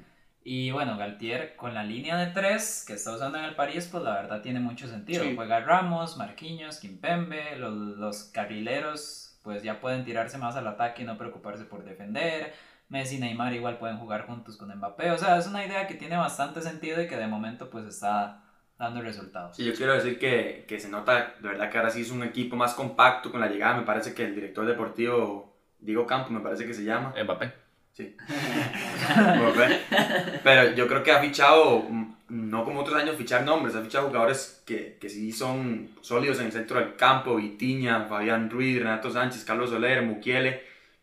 Y 0.44 0.72
bueno, 0.72 0.98
Galtier 0.98 1.54
con 1.54 1.72
la 1.72 1.84
línea 1.84 2.16
de 2.16 2.32
tres 2.32 2.84
que 2.86 2.94
está 2.94 3.14
usando 3.14 3.38
en 3.38 3.44
el 3.44 3.54
París, 3.54 3.88
pues 3.90 4.02
la 4.02 4.14
verdad 4.14 4.42
tiene 4.42 4.58
mucho 4.58 4.88
sentido. 4.88 5.22
Sí. 5.22 5.34
Juega 5.36 5.60
Ramos, 5.60 6.16
Marquinhos, 6.16 6.80
Kimpembe, 6.80 7.56
los, 7.56 7.72
los 7.72 8.24
carrileros 8.24 9.21
pues 9.42 9.62
ya 9.62 9.80
pueden 9.80 10.04
tirarse 10.04 10.38
más 10.38 10.56
al 10.56 10.66
ataque 10.66 11.02
y 11.02 11.04
no 11.04 11.18
preocuparse 11.18 11.64
por 11.64 11.84
defender. 11.84 12.52
Messi 12.88 13.16
y 13.16 13.20
Neymar 13.20 13.54
igual 13.54 13.78
pueden 13.78 13.98
jugar 13.98 14.26
juntos 14.26 14.56
con 14.56 14.74
Mbappé. 14.74 15.10
O 15.10 15.18
sea, 15.18 15.38
es 15.38 15.46
una 15.46 15.64
idea 15.64 15.86
que 15.86 15.94
tiene 15.94 16.16
bastante 16.16 16.60
sentido 16.60 17.02
y 17.02 17.08
que 17.08 17.16
de 17.16 17.26
momento 17.26 17.70
pues 17.70 17.86
está 17.86 18.44
dando 18.78 19.00
resultados. 19.00 19.56
Sí, 19.56 19.64
yo 19.64 19.74
quiero 19.74 19.94
decir 19.94 20.18
que, 20.18 20.66
que 20.68 20.78
se 20.78 20.88
nota, 20.88 21.34
de 21.40 21.48
verdad 21.48 21.70
que 21.70 21.78
ahora 21.78 21.90
sí 21.90 22.02
es 22.02 22.10
un 22.10 22.22
equipo 22.22 22.56
más 22.56 22.74
compacto 22.74 23.30
con 23.30 23.40
la 23.40 23.48
llegada. 23.48 23.76
Me 23.76 23.86
parece 23.86 24.12
que 24.12 24.24
el 24.24 24.34
director 24.34 24.66
deportivo, 24.66 25.56
Diego 25.78 26.06
Campo, 26.06 26.30
me 26.30 26.40
parece 26.40 26.66
que 26.66 26.74
se 26.74 26.84
llama. 26.84 27.14
Mbappé. 27.22 27.52
Sí. 27.92 28.16
Pero 30.44 30.74
yo 30.74 30.88
creo 30.88 31.02
que 31.02 31.12
ha 31.12 31.20
fichado, 31.20 31.86
no 32.32 32.64
como 32.64 32.80
otros 32.80 32.96
años, 32.96 33.16
fichar 33.16 33.44
nombres, 33.44 33.76
ha 33.76 33.82
fichado 33.82 34.06
jugadores 34.06 34.62
que, 34.64 34.96
que 34.98 35.10
sí 35.10 35.32
son 35.32 35.90
sólidos 36.00 36.40
en 36.40 36.46
el 36.46 36.52
centro 36.52 36.78
del 36.80 36.96
campo, 36.96 37.36
Vitiña, 37.36 38.06
Fabián 38.06 38.48
Ruiz, 38.48 38.78
Renato 38.78 39.10
Sánchez, 39.10 39.44
Carlos 39.44 39.68
Soler, 39.68 40.00
Mukiele, 40.02 40.62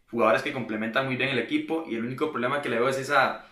jugadores 0.10 0.42
que 0.42 0.52
complementan 0.52 1.06
muy 1.06 1.18
bien 1.18 1.30
el 1.30 1.38
equipo 1.38 1.86
y 1.88 1.94
el 1.96 2.04
único 2.04 2.32
problema 2.32 2.64
que 2.64 2.70
le 2.70 2.80
veo 2.80 2.90
es 2.90 2.98
esa, 2.98 3.46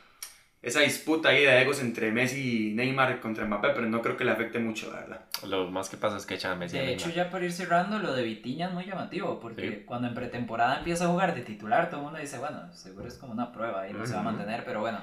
esa 0.64 0.80
disputa 0.80 1.30
ahí 1.30 1.44
de 1.46 1.62
egos 1.62 1.80
entre 1.80 2.12
Messi 2.12 2.72
y 2.72 2.74
Neymar 2.74 3.20
contra 3.20 3.46
Mbappé, 3.46 3.70
pero 3.76 3.86
no 3.86 4.02
creo 4.02 4.18
que 4.18 4.26
le 4.26 4.32
afecte 4.32 4.58
mucho, 4.58 4.92
la 4.92 5.02
verdad. 5.02 5.26
Lo 5.46 5.70
más 5.70 5.88
que 5.88 5.98
pasa 5.98 6.18
es 6.18 6.26
que 6.26 6.34
echan 6.34 6.54
a 6.54 6.56
Messi. 6.56 6.80
a 6.80 6.82
De 6.82 6.94
hecho, 6.94 7.12
ya 7.12 7.30
por 7.30 7.44
ir 7.44 7.52
cerrando, 7.52 8.00
lo 8.00 8.12
de 8.14 8.24
Vitiña 8.24 8.70
es 8.70 8.74
muy 8.74 8.86
llamativo, 8.86 9.40
porque 9.40 9.70
Sí. 9.70 9.84
cuando 9.86 10.08
en 10.08 10.16
pretemporada 10.16 10.80
empieza 10.80 11.06
a 11.06 11.10
jugar 11.10 11.36
de 11.36 11.42
titular, 11.42 11.92
todo 11.92 12.00
el 12.00 12.04
mundo 12.06 12.20
dice, 12.20 12.40
bueno, 12.40 12.74
seguro 12.74 13.08
es 13.08 13.20
como 13.20 13.34
una 13.34 13.52
prueba 13.52 13.88
y 13.88 13.94
no 13.94 14.04
se 14.08 14.16
va 14.16 14.22
a 14.22 14.24
mantener, 14.24 14.66
pero 14.66 14.80
bueno, 14.80 14.98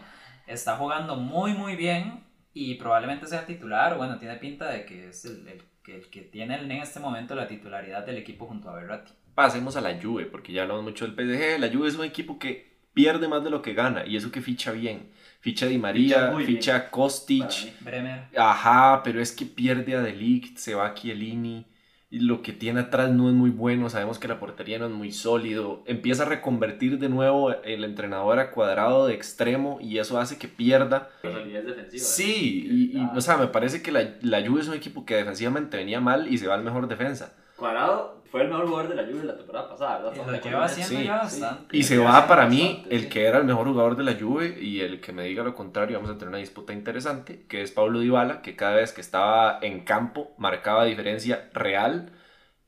está 0.49 0.75
jugando 0.77 1.15
muy, 1.15 1.53
muy 1.55 1.77
bien 1.77 2.25
y 2.55 2.75
probablemente 2.77 3.27
sea 3.27 3.45
titular, 3.45 3.93
o 3.93 3.97
bueno, 3.99 4.19
tiene 4.19 4.37
pinta 4.37 4.71
de 4.71 4.87
que 4.87 5.09
es 5.09 5.25
el, 5.25 5.47
el 5.49 5.63
que, 5.83 5.97
el 5.97 6.07
que 6.07 6.23
tiene 6.23 6.55
en 6.55 6.71
este 6.71 7.01
momento 7.01 7.35
la 7.35 7.49
titularidad 7.49 8.07
del 8.07 8.17
equipo 8.17 8.47
junto 8.47 8.71
a 8.71 8.77
Berratti. 8.77 9.13
Pasemos 9.35 9.77
a 9.77 9.81
la 9.81 10.01
Juve, 10.01 10.27
porque 10.27 10.53
ya 10.53 10.63
hablamos 10.63 10.85
mucho 10.85 11.07
del 11.07 11.15
PSG. 11.15 11.59
La 11.59 11.71
Juve 11.71 11.89
es 11.89 11.97
un 11.97 12.05
equipo 12.05 12.39
que 12.39 12.73
pierde 12.95 13.27
más 13.27 13.43
de 13.43 13.51
lo 13.51 13.61
que 13.61 13.75
gana 13.75 14.07
y 14.07 14.17
eso 14.17 14.31
que 14.31 14.41
ficha 14.41 14.71
bien. 14.71 15.11
Ficha 15.41 15.67
Di 15.67 15.77
María, 15.77 16.33
Ficha 16.33 16.47
ficha 16.47 16.91
Kostic. 16.91 17.81
Bremer. 17.81 18.29
Ajá, 18.37 19.03
pero 19.03 19.21
es 19.21 19.33
que 19.33 19.45
pierde 19.45 19.95
a 19.95 20.01
Delict, 20.01 20.57
se 20.57 20.75
va 20.75 20.87
a 20.87 20.95
Chiellini. 20.95 21.67
Y 22.15 22.21
lo 22.21 22.43
que 22.43 22.53
tiene 22.53 22.79
atrás 22.81 23.11
no 23.11 23.29
es 23.29 23.35
muy 23.35 23.51
bueno. 23.51 23.91
Sabemos 23.91 24.21
que 24.21 24.29
la 24.29 24.39
portería 24.39 24.79
no 24.79 24.87
es 24.87 24.93
muy 24.93 25.11
sólido. 25.11 25.83
Empieza 25.87 26.23
a 26.23 26.27
reconvertir 26.27 26.99
de 27.01 27.09
nuevo 27.09 27.53
el 27.65 27.83
entrenador 27.83 28.39
a 28.39 28.53
cuadrado 28.53 29.07
de 29.09 29.15
extremo 29.15 29.79
y 29.81 29.99
eso 29.99 30.21
hace 30.21 30.39
que 30.39 30.47
pierda. 30.47 31.09
Sí, 31.99 32.67
y, 32.71 32.97
y, 32.97 33.01
Ah. 33.01 33.13
o 33.17 33.21
sea, 33.21 33.37
me 33.37 33.49
parece 33.49 33.83
que 33.83 33.91
la, 33.91 34.15
la 34.23 34.47
Juve 34.47 34.61
es 34.61 34.69
un 34.69 34.75
equipo 34.75 35.05
que 35.05 35.17
defensivamente 35.17 35.77
venía 35.77 36.01
mal 36.01 36.33
y 36.33 36.39
se 36.39 36.47
va 36.47 36.55
al 36.55 36.63
mejor 36.63 36.87
defensa. 36.87 37.35
Cuadrado 37.65 38.23
fue 38.31 38.43
el 38.43 38.49
mejor 38.49 38.67
jugador 38.67 38.89
de 38.89 38.97
la 38.97 39.05
Juve 39.05 39.25
la 39.25 39.37
temporada 39.37 39.69
pasada, 39.69 39.99
¿verdad? 39.99 40.15
Y 40.15 40.25
lo 40.25 40.37
lleva 40.41 40.65
haciendo 40.65 41.01
Sí, 41.01 41.05
ya 41.05 41.19
sí. 41.27 41.41
bastante. 41.41 41.77
Y 41.77 41.83
se 41.85 41.97
Sí, 41.97 41.99
va 41.99 42.27
para 42.27 42.47
mí 42.47 42.85
bastante, 42.85 42.89
el 42.91 43.03
sí. 43.03 43.09
que 43.09 43.25
era 43.27 43.39
el 43.39 43.45
mejor 43.45 43.69
jugador 43.69 43.97
de 43.97 44.05
la 44.05 44.15
Juve 44.19 44.59
y 44.61 44.81
el 44.81 45.01
que 45.01 45.13
me 45.13 45.25
diga 45.25 45.43
lo 45.45 45.55
contrario, 45.55 45.97
vamos 45.99 46.11
a 46.11 46.15
tener 46.19 46.29
una 46.29 46.39
disputa 46.39 46.73
interesante, 46.73 47.47
que 47.49 47.63
es 47.63 47.73
Pablo 47.73 48.01
Dybala, 48.01 48.43
que 48.43 48.57
cada 48.57 48.77
vez 48.77 48.93
que 48.93 49.01
estaba 49.01 49.59
en 49.63 49.85
campo 49.85 50.35
marcaba 50.39 50.85
diferencia 50.85 51.51
real 51.55 52.13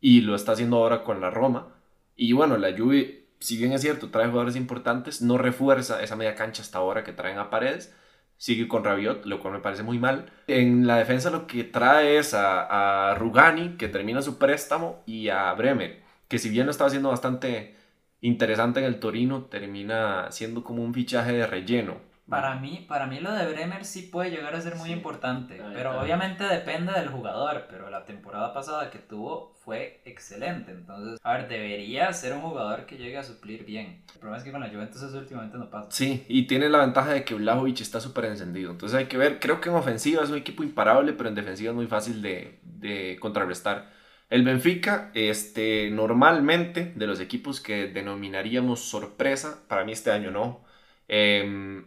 y 0.00 0.22
lo 0.22 0.34
está 0.34 0.52
haciendo 0.52 0.76
ahora 0.78 1.04
con 1.04 1.20
la 1.20 1.30
Roma. 1.30 1.74
Y 2.16 2.32
bueno, 2.32 2.56
la 2.58 2.76
Juve, 2.76 3.28
si 3.40 3.56
bien 3.58 3.72
es 3.72 3.82
cierto, 3.82 4.10
trae 4.10 4.26
jugadores 4.28 4.56
importantes, 4.56 5.22
no 5.22 5.38
refuerza 5.38 6.02
esa 6.02 6.16
media 6.16 6.34
cancha 6.34 6.62
hasta 6.62 6.78
ahora 6.78 7.04
que 7.04 7.12
traen 7.12 7.38
a 7.38 7.50
Paredes. 7.50 7.94
Sigue 8.38 8.68
con 8.68 8.84
Rabiot, 8.84 9.24
lo 9.26 9.40
cual 9.40 9.54
me 9.54 9.60
parece 9.60 9.82
muy 9.82 9.98
mal. 9.98 10.30
En 10.46 10.86
la 10.86 10.98
defensa 10.98 11.30
lo 11.30 11.46
que 11.46 11.64
trae 11.64 12.18
es 12.18 12.34
a, 12.34 13.10
a 13.10 13.14
Rugani, 13.14 13.76
que 13.76 13.88
termina 13.88 14.22
su 14.22 14.38
préstamo, 14.38 15.02
y 15.06 15.28
a 15.28 15.52
Bremer, 15.54 16.02
que 16.28 16.38
si 16.38 16.50
bien 16.50 16.66
lo 16.66 16.70
estaba 16.72 16.88
haciendo 16.88 17.08
bastante 17.10 17.74
interesante 18.20 18.80
en 18.80 18.86
el 18.86 19.00
Torino, 19.00 19.44
termina 19.44 20.30
siendo 20.30 20.62
como 20.64 20.82
un 20.82 20.94
fichaje 20.94 21.32
de 21.32 21.46
relleno. 21.46 21.96
Para 22.28 22.56
mí, 22.56 22.84
para 22.88 23.06
mí 23.06 23.20
lo 23.20 23.32
de 23.32 23.46
Bremer 23.46 23.84
sí 23.84 24.02
puede 24.02 24.30
llegar 24.30 24.54
a 24.54 24.60
ser 24.60 24.74
muy 24.76 24.88
Sí, 24.88 24.92
importante, 24.92 25.60
a 25.60 25.68
mí 25.68 25.74
pero 25.74 25.98
obviamente 26.00 26.44
depende 26.44 26.92
del 26.92 27.08
jugador, 27.08 27.66
pero 27.70 27.88
la 27.88 28.04
temporada 28.04 28.52
pasada 28.52 28.90
que 28.90 28.98
tuvo 28.98 29.52
fue 29.64 30.02
excelente, 30.04 30.72
entonces, 30.72 31.20
a 31.22 31.34
ver, 31.34 31.48
debería 31.48 32.12
ser 32.12 32.32
un 32.34 32.40
jugador 32.42 32.86
que 32.86 32.96
llegue 32.96 33.18
a 33.18 33.22
suplir 33.22 33.64
bien. 33.64 34.02
El 34.14 34.20
problema 34.20 34.38
es 34.38 34.44
que 34.44 34.50
con 34.52 34.60
la 34.60 34.68
Juventus 34.70 35.02
eso 35.02 35.18
últimamente 35.18 35.56
no 35.58 35.70
pasa. 35.70 35.92
Sí, 35.92 36.24
y 36.28 36.46
tiene 36.46 36.68
la 36.68 36.78
ventaja 36.80 37.12
de 37.12 37.24
que 37.24 37.34
Vlahovic 37.34 37.80
está 37.80 38.00
súper 38.00 38.26
encendido. 38.26 38.70
Entonces 38.72 38.98
hay 38.98 39.06
que 39.06 39.16
ver, 39.16 39.38
creo 39.40 39.60
que 39.60 39.68
en 39.68 39.76
ofensiva 39.76 40.22
es 40.22 40.30
un 40.30 40.36
equipo 40.36 40.62
imparable, 40.64 41.12
pero 41.12 41.28
en 41.28 41.34
defensiva 41.36 41.70
es 41.70 41.76
muy 41.76 41.86
fácil 41.86 42.22
de, 42.22 42.58
de 42.62 43.16
contrarrestar. 43.20 43.90
El 44.28 44.42
Benfica, 44.44 45.10
este, 45.14 45.90
normalmente, 45.90 46.92
de 46.96 47.06
los 47.06 47.20
equipos 47.20 47.60
que 47.60 47.86
denominaríamos 47.88 48.80
sorpresa, 48.80 49.62
para 49.68 49.84
mí 49.84 49.92
este 49.92 50.10
año 50.10 50.30
no. 50.32 50.64
Em, 51.08 51.86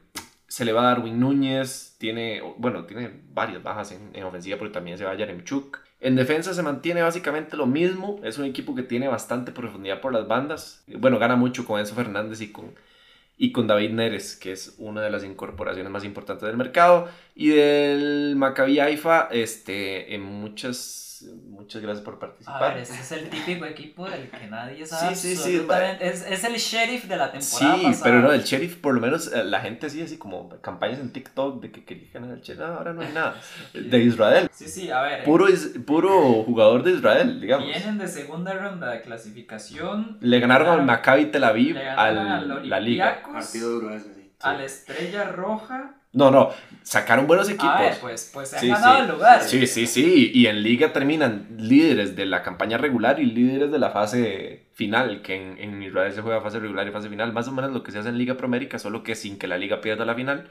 se 0.49 0.65
le 0.65 0.73
va 0.73 0.81
a 0.81 0.85
Darwin 0.85 1.19
Núñez, 1.19 1.95
tiene, 1.99 2.41
bueno, 2.57 2.85
tiene 2.85 3.11
varias 3.33 3.63
bajas 3.63 3.91
en, 3.91 4.09
en 4.13 4.23
ofensiva, 4.23 4.57
pero 4.57 4.71
también 4.71 4.97
se 4.97 5.05
va 5.05 5.11
a 5.11 5.15
Yaremchuk. 5.15 5.79
En 6.01 6.15
defensa 6.15 6.53
se 6.53 6.63
mantiene 6.63 7.01
básicamente 7.01 7.55
lo 7.55 7.67
mismo. 7.67 8.19
Es 8.23 8.37
un 8.37 8.45
equipo 8.45 8.73
que 8.73 8.83
tiene 8.83 9.07
bastante 9.07 9.51
profundidad 9.51 10.01
por 10.01 10.11
las 10.11 10.27
bandas. 10.27 10.83
Bueno, 10.87 11.19
gana 11.19 11.35
mucho 11.35 11.65
con 11.65 11.79
Enzo 11.79 11.93
Fernández 11.93 12.41
y 12.41 12.51
con, 12.51 12.73
y 13.37 13.51
con 13.51 13.67
David 13.67 13.91
Neres, 13.91 14.35
que 14.35 14.51
es 14.53 14.75
una 14.79 15.01
de 15.01 15.11
las 15.11 15.23
incorporaciones 15.23 15.91
más 15.91 16.03
importantes 16.03 16.47
del 16.47 16.57
mercado. 16.57 17.09
Y 17.35 17.49
del 17.49 18.35
Maccabi 18.35 18.79
Haifa, 18.79 19.27
este, 19.31 20.15
en 20.15 20.23
muchas 20.23 21.08
muchas 21.49 21.81
gracias 21.81 22.03
por 22.03 22.15
A 22.15 22.19
participar. 22.19 22.73
ver, 22.73 22.83
ese 22.83 22.93
es 22.99 23.11
el 23.11 23.29
típico 23.29 23.65
equipo 23.65 24.09
del 24.09 24.29
que 24.29 24.47
nadie 24.47 24.85
sabe. 24.85 25.15
Sí, 25.15 25.35
sí, 25.35 25.43
sí, 25.59 25.67
es, 25.99 26.25
es 26.25 26.43
el 26.43 26.55
sheriff 26.55 27.05
de 27.05 27.17
la 27.17 27.31
temporada 27.31 27.75
Sí, 27.77 27.83
pasada. 27.85 28.03
pero 28.03 28.19
no, 28.21 28.31
el 28.31 28.43
sheriff, 28.43 28.77
por 28.77 28.93
lo 28.95 29.01
menos 29.01 29.31
eh, 29.33 29.43
la 29.43 29.59
gente 29.61 29.87
así, 29.87 30.01
así 30.01 30.17
como 30.17 30.49
campañas 30.61 30.99
en 30.99 31.11
TikTok 31.11 31.61
de 31.61 31.71
que 31.71 31.83
quería 31.85 32.07
ganar 32.13 32.31
el 32.31 32.41
sheriff, 32.41 32.59
no, 32.61 32.65
ahora 32.67 32.93
no 32.93 33.01
hay 33.01 33.11
nada. 33.13 33.35
De 33.73 33.99
Israel, 33.99 34.49
Sí, 34.51 34.67
sí, 34.67 34.91
a 34.91 35.01
ver. 35.01 35.23
puro, 35.23 35.47
is- 35.49 35.75
puro 35.85 36.43
jugador 36.43 36.83
de 36.83 36.91
Israel, 36.91 37.39
digamos. 37.41 37.67
Vienen 37.67 37.97
de 37.97 38.07
segunda 38.07 38.53
ronda 38.53 38.91
de 38.91 39.01
clasificación. 39.01 40.17
Le 40.21 40.39
ganaron 40.39 40.67
al 40.79 40.85
Maccabi 40.85 41.27
Tel 41.27 41.43
Aviv 41.43 41.77
al 41.77 42.17
al 42.17 42.69
la 42.69 42.79
liga. 42.79 43.21
Partido 43.23 43.69
duro 43.71 43.93
ese, 43.95 44.13
sí. 44.13 44.31
A 44.41 44.53
la 44.53 44.63
Estrella 44.63 45.25
Roja. 45.25 45.95
No, 46.11 46.31
no, 46.31 46.49
sacaron 46.81 47.27
buenos 47.27 47.47
equipos. 47.49 47.69
A 47.69 47.81
ver, 47.81 47.97
pues, 48.01 48.31
pues 48.33 48.49
se 48.49 48.55
han 48.57 48.61
Sí, 48.61 48.67
ganado 48.69 48.95
sí. 48.97 49.01
el 49.03 49.09
lugar. 49.11 49.43
Sí, 49.43 49.67
sí, 49.67 49.85
sí, 49.87 50.31
y 50.33 50.47
en 50.47 50.63
liga 50.63 50.91
terminan 50.91 51.47
líderes 51.57 52.15
de 52.15 52.25
la 52.25 52.41
campaña 52.41 52.77
regular 52.79 53.19
y 53.19 53.25
líderes 53.27 53.71
de 53.71 53.77
la 53.77 53.91
fase 53.91 54.65
final, 54.73 55.21
que 55.21 55.35
en, 55.35 55.57
en 55.59 55.83
Israel 55.83 56.11
se 56.11 56.21
juega 56.21 56.41
fase 56.41 56.59
regular 56.59 56.87
y 56.87 56.91
fase 56.91 57.09
final, 57.09 57.31
más 57.31 57.47
o 57.47 57.51
menos 57.51 57.71
lo 57.71 57.83
que 57.83 57.91
se 57.91 57.99
hace 57.99 58.09
en 58.09 58.17
Liga 58.17 58.37
Promérica, 58.37 58.79
solo 58.79 59.03
que 59.03 59.13
sin 59.15 59.37
que 59.37 59.47
la 59.47 59.57
liga 59.59 59.81
pierda 59.81 60.03
la 60.03 60.15
final. 60.15 60.49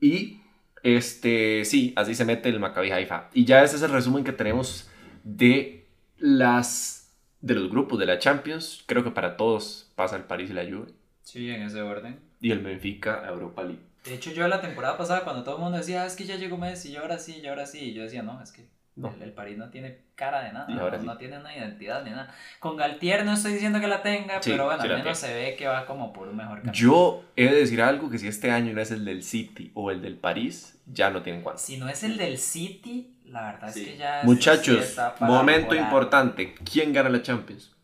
Y 0.00 0.40
este, 0.82 1.64
sí, 1.66 1.92
así 1.96 2.14
se 2.14 2.24
mete 2.24 2.48
el 2.48 2.58
Maccabi 2.60 2.90
Haifa. 2.90 3.28
Y 3.34 3.44
ya 3.44 3.62
ese 3.62 3.76
es 3.76 3.82
el 3.82 3.90
resumen 3.90 4.24
que 4.24 4.32
tenemos 4.32 4.88
de 5.24 5.86
las 6.18 7.14
de 7.42 7.54
los 7.54 7.70
grupos 7.70 7.98
de 7.98 8.06
la 8.06 8.18
Champions. 8.18 8.82
Creo 8.86 9.04
que 9.04 9.10
para 9.10 9.36
todos 9.36 9.92
pasa 9.94 10.16
el 10.16 10.24
París 10.24 10.50
y 10.50 10.54
la 10.54 10.64
Juve 10.64 10.92
Sí, 11.22 11.50
en 11.50 11.62
ese 11.62 11.82
orden. 11.82 12.18
y 12.40 12.50
el 12.52 12.60
Benfica 12.60 13.22
a 13.24 13.28
Europa 13.28 13.62
League. 13.62 13.80
De 14.06 14.14
hecho, 14.14 14.30
yo 14.32 14.46
la 14.48 14.60
temporada 14.60 14.96
pasada, 14.96 15.24
cuando 15.24 15.42
todo 15.42 15.56
el 15.56 15.62
mundo 15.62 15.78
decía, 15.78 16.02
"Ah, 16.02 16.06
es 16.06 16.14
que 16.16 16.24
ya 16.24 16.36
llegó 16.36 16.56
Messi, 16.56 16.90
y 16.92 16.96
ahora 16.96 17.18
sí, 17.18 17.40
y 17.42 17.46
ahora 17.46 17.66
sí, 17.66 17.80
y 17.90 17.92
yo 17.94 18.02
decía, 18.02 18.22
no, 18.22 18.40
es 18.42 18.52
que 18.52 18.68
No. 18.94 19.12
el, 19.14 19.22
el 19.22 19.32
París 19.32 19.58
no 19.58 19.68
tiene 19.68 19.98
cara 20.14 20.42
de 20.42 20.52
nada, 20.52 20.66
no, 20.68 20.98
sí. 20.98 21.04
no 21.04 21.16
tiene 21.18 21.38
una 21.38 21.54
identidad 21.54 22.02
ni 22.04 22.10
nada. 22.10 22.32
Con 22.60 22.76
Galtier 22.76 23.24
no 23.24 23.32
estoy 23.34 23.52
diciendo 23.54 23.80
que 23.80 23.88
la 23.88 24.02
tenga, 24.02 24.40
Sí, 24.42 24.50
pero 24.52 24.64
bueno, 24.66 24.82
al 24.82 24.88
menos 24.88 25.18
se 25.18 25.34
ve 25.34 25.56
que 25.56 25.66
va 25.66 25.84
como 25.86 26.12
por 26.12 26.28
un 26.28 26.36
mejor 26.36 26.58
camino. 26.58 26.72
Yo 26.72 27.24
he 27.36 27.44
de 27.46 27.56
decir 27.56 27.82
algo 27.82 28.08
que 28.08 28.18
si 28.18 28.28
este 28.28 28.50
año 28.50 28.72
no 28.72 28.80
es 28.80 28.90
el 28.92 29.04
del 29.04 29.22
City 29.22 29.70
o 29.74 29.90
el 29.90 30.00
del 30.00 30.16
París, 30.16 30.78
ya 30.86 31.10
no 31.10 31.22
tienen 31.22 31.42
cuánto. 31.42 31.60
Si 31.60 31.76
no 31.76 31.88
es 31.88 32.02
el 32.04 32.16
del 32.16 32.38
City, 32.38 33.18
la 33.26 33.52
verdad 33.52 33.70
Sí. 33.72 33.80
es 33.82 33.86
que 33.88 33.96
ya... 33.98 34.20
Muchachos, 34.22 34.96
momento 35.20 35.74
importante. 35.74 36.54
¿Quién 36.70 36.92
gana 36.92 37.08
la 37.10 37.20
Champions? 37.22 37.74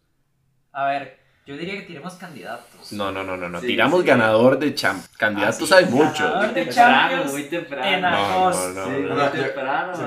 A 0.73 0.87
ver, 0.87 1.19
yo 1.47 1.57
diría 1.57 1.75
que 1.75 1.83
tiremos 1.83 2.15
candidatos. 2.15 2.93
No, 2.93 3.11
no, 3.11 3.25
no, 3.25 3.37
no, 3.37 3.49
no. 3.49 3.61
Sí, 3.61 3.67
Tiramos 3.67 4.03
sí. 4.03 4.07
ganador 4.07 4.59
de 4.59 4.75
Champions. 4.75 5.09
Candidatos 5.17 5.73
Ah, 5.73 5.79
sí, 5.79 5.85
hay 5.85 5.91
muchos. 5.91 6.21
ganador. 6.21 6.55
de 6.55 6.65
temprano, 6.65 7.01
Champions 7.11 7.33
muy 7.33 7.43
temprano. 7.45 7.87
en 7.87 8.01
No, 8.03 8.51
no, 8.51 8.69
no, 8.71 8.87
muy 8.89 9.03
no. 9.03 9.29
temprano. 9.31 9.97
Sí, 9.97 10.03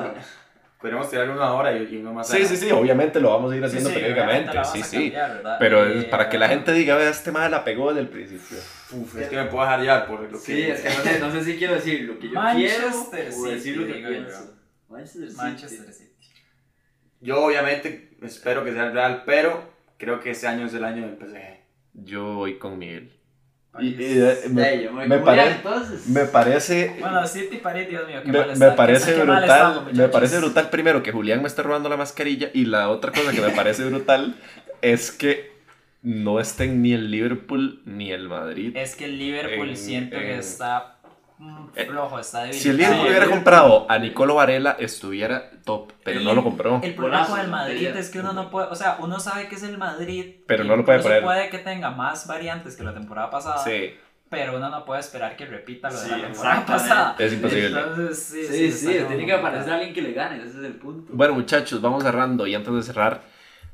Podríamos 0.80 1.10
tirar 1.10 1.30
uno 1.32 1.42
ahora 1.42 1.76
y, 1.76 1.84
y 1.96 1.98
uno 1.98 2.14
más 2.14 2.28
Sí, 2.28 2.46
sí, 2.46 2.56
sí, 2.58 2.70
obviamente 2.72 3.20
lo 3.20 3.32
vamos 3.32 3.52
a 3.52 3.56
ir 3.56 3.66
haciendo 3.66 3.90
sí, 3.90 3.96
periódicamente. 3.96 4.52
Sí, 4.66 4.84
sí. 4.84 5.12
cambiar. 5.12 5.58
Pero 5.58 5.86
Eh, 5.88 6.00
es 6.00 6.06
para 6.06 6.30
que 6.30 6.38
la 6.38 6.48
gente 6.48 6.74
diga, 6.74 6.96
vea, 6.96 7.10
este 7.10 7.32
madre 7.32 7.50
la 7.50 7.64
pegó 7.64 7.88
desde 7.90 8.02
el 8.02 8.10
principio. 8.10 8.58
Uf, 8.92 9.18
es 9.18 9.28
que 9.28 9.36
me 9.36 9.46
puedo 9.46 9.64
dejar 9.64 9.80
llevar 9.82 10.06
por 10.08 10.22
lo 10.22 10.30
que... 10.30 10.38
Sí, 10.38 10.62
es 10.62 10.82
que 10.82 10.90
no 10.90 10.96
sé, 11.04 11.20
no 11.20 11.32
sé 11.32 11.44
si 11.44 11.58
quiero 11.58 11.74
decir 11.76 12.02
lo 12.02 12.20
que 12.20 12.28
yo 12.30 12.34
Manchester 12.36 13.10
quiero 13.12 13.42
o 13.42 13.46
decir 13.46 13.78
lo 13.78 13.86
City, 13.88 14.02
que 14.04 14.08
pienso. 14.08 14.54
Manchester 14.90 15.30
City. 15.30 15.38
Manchester 15.42 15.94
City. 15.94 16.12
Yo 17.22 17.44
obviamente 17.46 18.18
espero 18.22 18.64
que 18.64 18.72
sea 18.74 18.86
el 18.88 18.94
Real, 18.94 19.24
pero 19.26 19.75
creo 19.98 20.20
que 20.20 20.32
ese 20.32 20.48
año 20.48 20.66
es 20.66 20.74
el 20.74 20.84
año 20.84 21.06
del 21.08 21.18
PSG. 21.18 21.38
Yo 21.94 22.36
voy 22.36 22.58
con 22.58 22.78
Miguel. 22.78 23.12
París. 23.72 23.96
Y- 24.00 24.04
y, 24.04 24.20
eh, 24.22 24.36
me, 24.50 25.08
me, 25.08 25.20
pare- 25.20 25.58
me 26.08 26.26
parece... 26.26 26.96
Bueno, 27.00 27.28
City 27.28 27.58
París, 27.58 27.90
Dios 27.90 28.08
mío, 28.08 28.22
qué 28.24 28.32
Me, 28.32 28.38
mal 28.40 28.48
me 28.48 28.54
está- 28.54 28.70
qué- 28.72 28.76
parece 28.78 29.12
qué 29.14 29.18
mal 29.24 29.40
brutal, 29.40 29.44
estamos, 29.72 29.94
me 29.94 30.08
parece 30.08 30.38
brutal 30.40 30.70
primero 30.70 31.04
que 31.04 31.12
Julián 31.12 31.42
me 31.42 31.48
esté 31.48 31.62
robando 31.64 31.90
la 31.90 31.98
mascarilla 31.98 32.50
y 32.54 32.66
la 32.66 32.90
otra 32.90 33.12
cosa 33.12 33.32
que 33.34 33.42
me 33.42 33.50
parece 33.50 33.84
brutal 33.86 34.36
es 34.82 35.12
que 35.12 35.52
no 36.04 36.40
estén 36.40 36.82
ni 36.84 36.94
el 36.94 37.12
Liverpool 37.12 37.82
ni 37.86 38.12
el 38.12 38.30
Madrid. 38.30 38.76
Es 38.78 38.96
que 38.96 39.06
el 39.06 39.18
Liverpool 39.18 39.70
En- 39.70 39.78
siento 39.78 40.18
que 40.18 40.34
en- 40.36 40.40
está 40.40 40.95
flojo, 41.88 42.20
está 42.20 42.44
débil. 42.44 42.56
Si 42.60 42.70
el 42.70 42.78
Liverpool 42.78 43.08
hubiera 43.08 43.26
comprado 43.28 43.86
a 43.90 43.98
Nicolo 44.00 44.36
Varela 44.36 44.76
estuviera 44.80 45.50
top, 45.64 45.92
pero 46.04 46.22
no 46.22 46.34
lo 46.34 46.44
compró. 46.44 46.80
El 46.84 46.96
problema 46.96 47.28
con 47.28 47.40
el 47.40 47.48
Madrid 47.50 47.88
es 47.88 48.10
que 48.10 48.20
uno 48.20 48.34
no 48.34 48.50
puede, 48.50 48.68
o 48.68 48.76
sea, 48.76 48.98
uno 49.00 49.20
sabe 49.20 49.48
que 49.48 49.56
es 49.56 49.64
el 49.64 49.78
Madrid, 49.78 50.36
Pero 50.48 50.64
no 50.64 50.76
lo 50.76 50.86
puede 50.86 51.00
poner. 51.00 51.24
puede 51.24 51.50
que 51.50 51.58
tenga 51.60 51.92
más 51.92 52.28
variantes 52.28 52.76
que 52.76 52.84
la 52.84 52.94
temporada 52.94 53.30
pasada, 53.30 53.58
Sí, 53.64 53.94
pero 54.30 54.58
uno 54.58 54.70
no 54.70 54.86
puede 54.86 55.02
esperar 55.02 55.36
que 55.36 55.46
repita 55.46 55.90
lo 55.90 56.00
de 56.00 56.06
Sí, 56.06 56.12
la 56.12 56.22
temporada 56.28 56.66
pasada. 56.66 57.16
es 57.20 57.34
imposible. 57.34 57.68
Entonces, 57.68 58.24
sí, 58.24 58.48
Sí, 58.48 58.72
sí, 58.72 58.96
como 58.98 59.08
tiene 59.10 59.26
que 59.26 59.34
aparecer 59.34 59.74
alguien 59.74 59.94
que 59.94 60.02
le 60.02 60.14
gane, 60.14 60.38
ese 60.38 60.48
es 60.60 60.64
el 60.64 60.76
punto. 60.76 61.12
Bueno, 61.14 61.34
muchachos, 61.34 61.82
vamos 61.82 62.04
cerrando 62.04 62.48
y 62.48 62.56
antes 62.56 62.74
de 62.74 62.84
cerrar, 62.84 63.22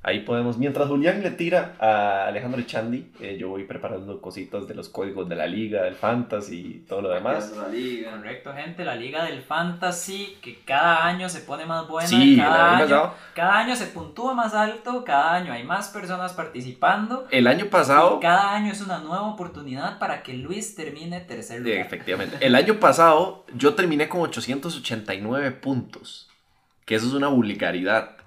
ahí 0.04 0.22
podemos, 0.22 0.58
mientras 0.58 0.88
Julián 0.88 1.22
le 1.22 1.30
tira 1.32 1.76
a 1.80 2.26
Alejandro 2.28 2.60
Echandi, 2.60 3.12
eh, 3.20 3.38
yo 3.40 3.50
voy 3.50 3.66
preparando 3.66 4.20
cositas 4.20 4.68
de 4.68 4.74
los 4.74 4.90
códigos 4.90 5.30
de 5.30 5.36
la 5.36 5.46
liga, 5.46 5.84
del 5.84 5.94
fantasy 5.96 6.60
y 6.60 6.80
todo 6.88 7.02
lo 7.04 7.10
demás. 7.10 7.54
La 7.56 7.68
liga. 7.68 8.12
Correcto, 8.18 8.52
gente, 8.54 8.84
la 8.84 8.96
liga 8.96 9.24
del 9.26 9.42
fantasy 9.42 10.38
que 10.42 10.60
cada 10.66 11.06
año 11.06 11.30
se 11.30 11.42
pone 11.42 11.66
más 11.66 11.88
buena, 11.88 12.08
Sí, 12.10 12.34
el 12.34 12.40
cada, 12.40 12.56
año 12.78 12.84
año, 12.84 12.90
pasado, 12.90 13.16
cada 13.36 13.58
año 13.60 13.76
se 13.76 13.86
puntúa 13.88 14.34
más 14.34 14.54
alto, 14.56 15.04
cada 15.06 15.36
año 15.36 15.54
hay 15.54 15.64
más 15.64 15.90
personas 15.90 16.34
participando. 16.34 17.28
el 17.30 17.46
año 17.48 17.68
pasado, 17.68 18.18
y 18.18 18.22
cada 18.22 18.56
año 18.56 18.72
es 18.72 18.82
una 18.82 18.98
nueva 19.00 19.22
oportunidad 19.28 20.00
para 20.00 20.24
que 20.24 20.34
Luis 20.34 20.76
termine 20.76 21.20
tercer 21.22 21.60
Sí, 21.62 21.70
lugar. 21.70 21.86
efectivamente, 21.86 22.38
el 22.42 22.56
año 22.56 22.80
pasado 22.80 23.46
yo 23.56 23.76
terminé 23.76 24.10
con 24.10 24.22
889 24.22 25.52
puntos, 25.52 26.28
que 26.86 26.96
eso 26.96 27.06
es 27.08 27.14
una 27.14 27.28
vulgaridad. 27.28 28.18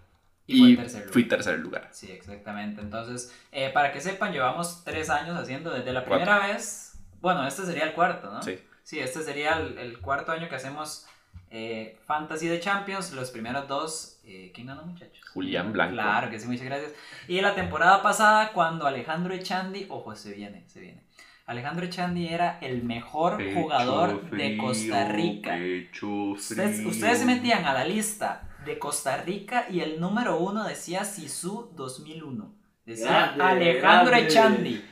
Y 0.46 0.58
fue 0.58 0.70
Y 0.70 0.76
tercer 0.76 1.00
lugar. 1.00 1.12
fui 1.12 1.24
tercer 1.24 1.58
lugar. 1.58 1.88
Sí, 1.92 2.10
exactamente. 2.12 2.80
Entonces, 2.82 3.34
eh, 3.52 3.70
para 3.72 3.92
que 3.92 4.00
sepan, 4.00 4.32
llevamos 4.32 4.84
tres 4.84 5.08
años 5.10 5.38
haciendo 5.38 5.70
desde 5.70 5.92
la 5.92 6.04
Cuatro. 6.04 6.26
primera 6.26 6.46
vez. 6.48 6.98
Bueno, 7.20 7.46
este 7.46 7.64
sería 7.64 7.84
el 7.84 7.92
cuarto, 7.94 8.30
¿no? 8.30 8.42
Sí. 8.42 8.58
Sí, 8.82 8.98
este 9.00 9.22
sería 9.22 9.56
el, 9.56 9.78
el 9.78 9.98
cuarto 10.00 10.32
año 10.32 10.46
que 10.50 10.56
hacemos 10.56 11.06
eh, 11.50 11.98
Fantasy 12.06 12.48
de 12.48 12.60
Champions. 12.60 13.12
Los 13.12 13.30
primeros 13.30 13.66
dos, 13.66 14.20
eh, 14.24 14.52
¿quién 14.54 14.66
ganó, 14.66 14.82
muchachos? 14.84 15.24
Julián 15.32 15.72
Blanco. 15.72 15.94
Claro 15.94 16.28
que 16.28 16.38
sí, 16.38 16.46
muchas 16.46 16.66
gracias. 16.66 16.92
Y 17.26 17.40
la 17.40 17.54
temporada 17.54 18.02
pasada, 18.02 18.52
cuando 18.52 18.86
Alejandro 18.86 19.32
Echandi, 19.32 19.86
ojo, 19.88 20.14
se 20.14 20.34
viene, 20.34 20.64
se 20.66 20.80
viene. 20.80 21.02
Alejandro 21.46 21.86
Echandi 21.86 22.28
era 22.28 22.58
el 22.60 22.82
mejor 22.84 23.42
jugador 23.54 24.30
de 24.30 24.56
Costa 24.58 25.08
Rica. 25.08 25.56
Ustedes, 26.02 26.84
ustedes 26.84 27.18
se 27.20 27.24
metían 27.26 27.64
a 27.64 27.72
la 27.72 27.84
lista 27.84 28.48
de 28.64 28.78
Costa 28.78 29.16
Rica 29.18 29.66
y 29.70 29.80
el 29.80 30.00
número 30.00 30.38
uno 30.38 30.64
decía 30.64 31.04
Sisu 31.04 31.70
2001. 31.74 32.52
Decía 32.86 33.32
Grande, 33.36 33.70
Alejandro 33.70 34.10
grande. 34.10 34.28
Echandi. 34.28 34.84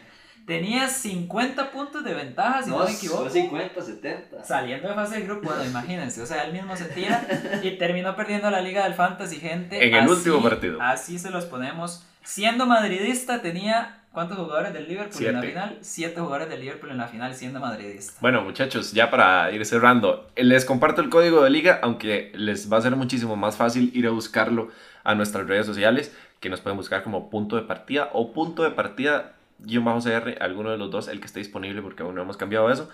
Tenía 0.46 0.88
50 0.88 1.70
puntos 1.70 2.02
de 2.02 2.14
ventaja, 2.14 2.62
si 2.64 2.70
no, 2.70 2.80
No, 2.80 2.84
me 2.84 2.90
equivoco. 2.92 3.22
fue 3.22 3.30
50, 3.30 3.80
70. 3.80 4.44
Saliendo 4.44 4.88
de 4.88 4.94
fase 4.94 5.14
del 5.16 5.24
grupo, 5.26 5.48
bueno, 5.48 5.64
imagínense, 5.64 6.20
o 6.20 6.26
sea, 6.26 6.42
él 6.42 6.52
mismo 6.52 6.76
se 6.76 6.86
tira 6.86 7.24
y 7.62 7.78
terminó 7.78 8.16
perdiendo 8.16 8.50
la 8.50 8.60
Liga 8.60 8.82
del 8.84 8.94
Fantasy, 8.94 9.36
gente. 9.36 9.86
En 9.86 9.94
el 9.94 10.08
último 10.08 10.42
partido. 10.42 10.78
Así 10.82 11.18
se 11.20 11.30
los 11.30 11.44
ponemos. 11.44 12.04
Siendo 12.24 12.66
madridista, 12.66 13.40
tenía 13.40 14.01
¿cuántos 14.12 14.38
jugadores 14.38 14.72
del 14.72 14.88
Liverpool 14.88 15.26
en 15.26 15.34
la 15.34 15.42
final? 15.42 15.78
Siete 15.80 16.20
jugadores 16.20 16.48
del 16.48 16.60
Liverpool 16.60 16.90
en 16.90 16.98
la 16.98 17.08
final, 17.08 17.34
siendo 17.34 17.60
madridista. 17.60 18.14
Bueno, 18.20 18.42
muchachos, 18.42 18.92
ya 18.92 19.10
para 19.10 19.50
ir 19.50 19.64
cerrando, 19.66 20.30
les 20.36 20.64
comparto 20.64 21.00
el 21.00 21.08
código 21.08 21.42
de 21.42 21.50
liga, 21.50 21.80
aunque 21.82 22.32
les 22.34 22.72
va 22.72 22.78
a 22.78 22.82
ser 22.82 22.96
muchísimo 22.96 23.36
más 23.36 23.56
fácil 23.56 23.90
ir 23.94 24.06
a 24.06 24.10
buscarlo 24.10 24.68
a 25.04 25.14
nuestras 25.14 25.46
redes 25.46 25.66
sociales, 25.66 26.14
que 26.40 26.50
nos 26.50 26.60
pueden 26.60 26.76
buscar 26.76 27.02
como 27.02 27.30
punto 27.30 27.56
de 27.56 27.62
partida 27.62 28.10
o 28.12 28.32
punto 28.32 28.62
de 28.62 28.70
partida 28.70 29.34
guion 29.64 29.84
bajo 29.84 30.00
CR, 30.00 30.36
alguno 30.40 30.70
de 30.70 30.78
los 30.78 30.90
dos, 30.90 31.08
el 31.08 31.20
que 31.20 31.26
esté 31.26 31.40
disponible 31.40 31.82
porque 31.82 32.02
aún 32.02 32.14
no 32.14 32.22
hemos 32.22 32.36
cambiado 32.36 32.70
eso. 32.70 32.88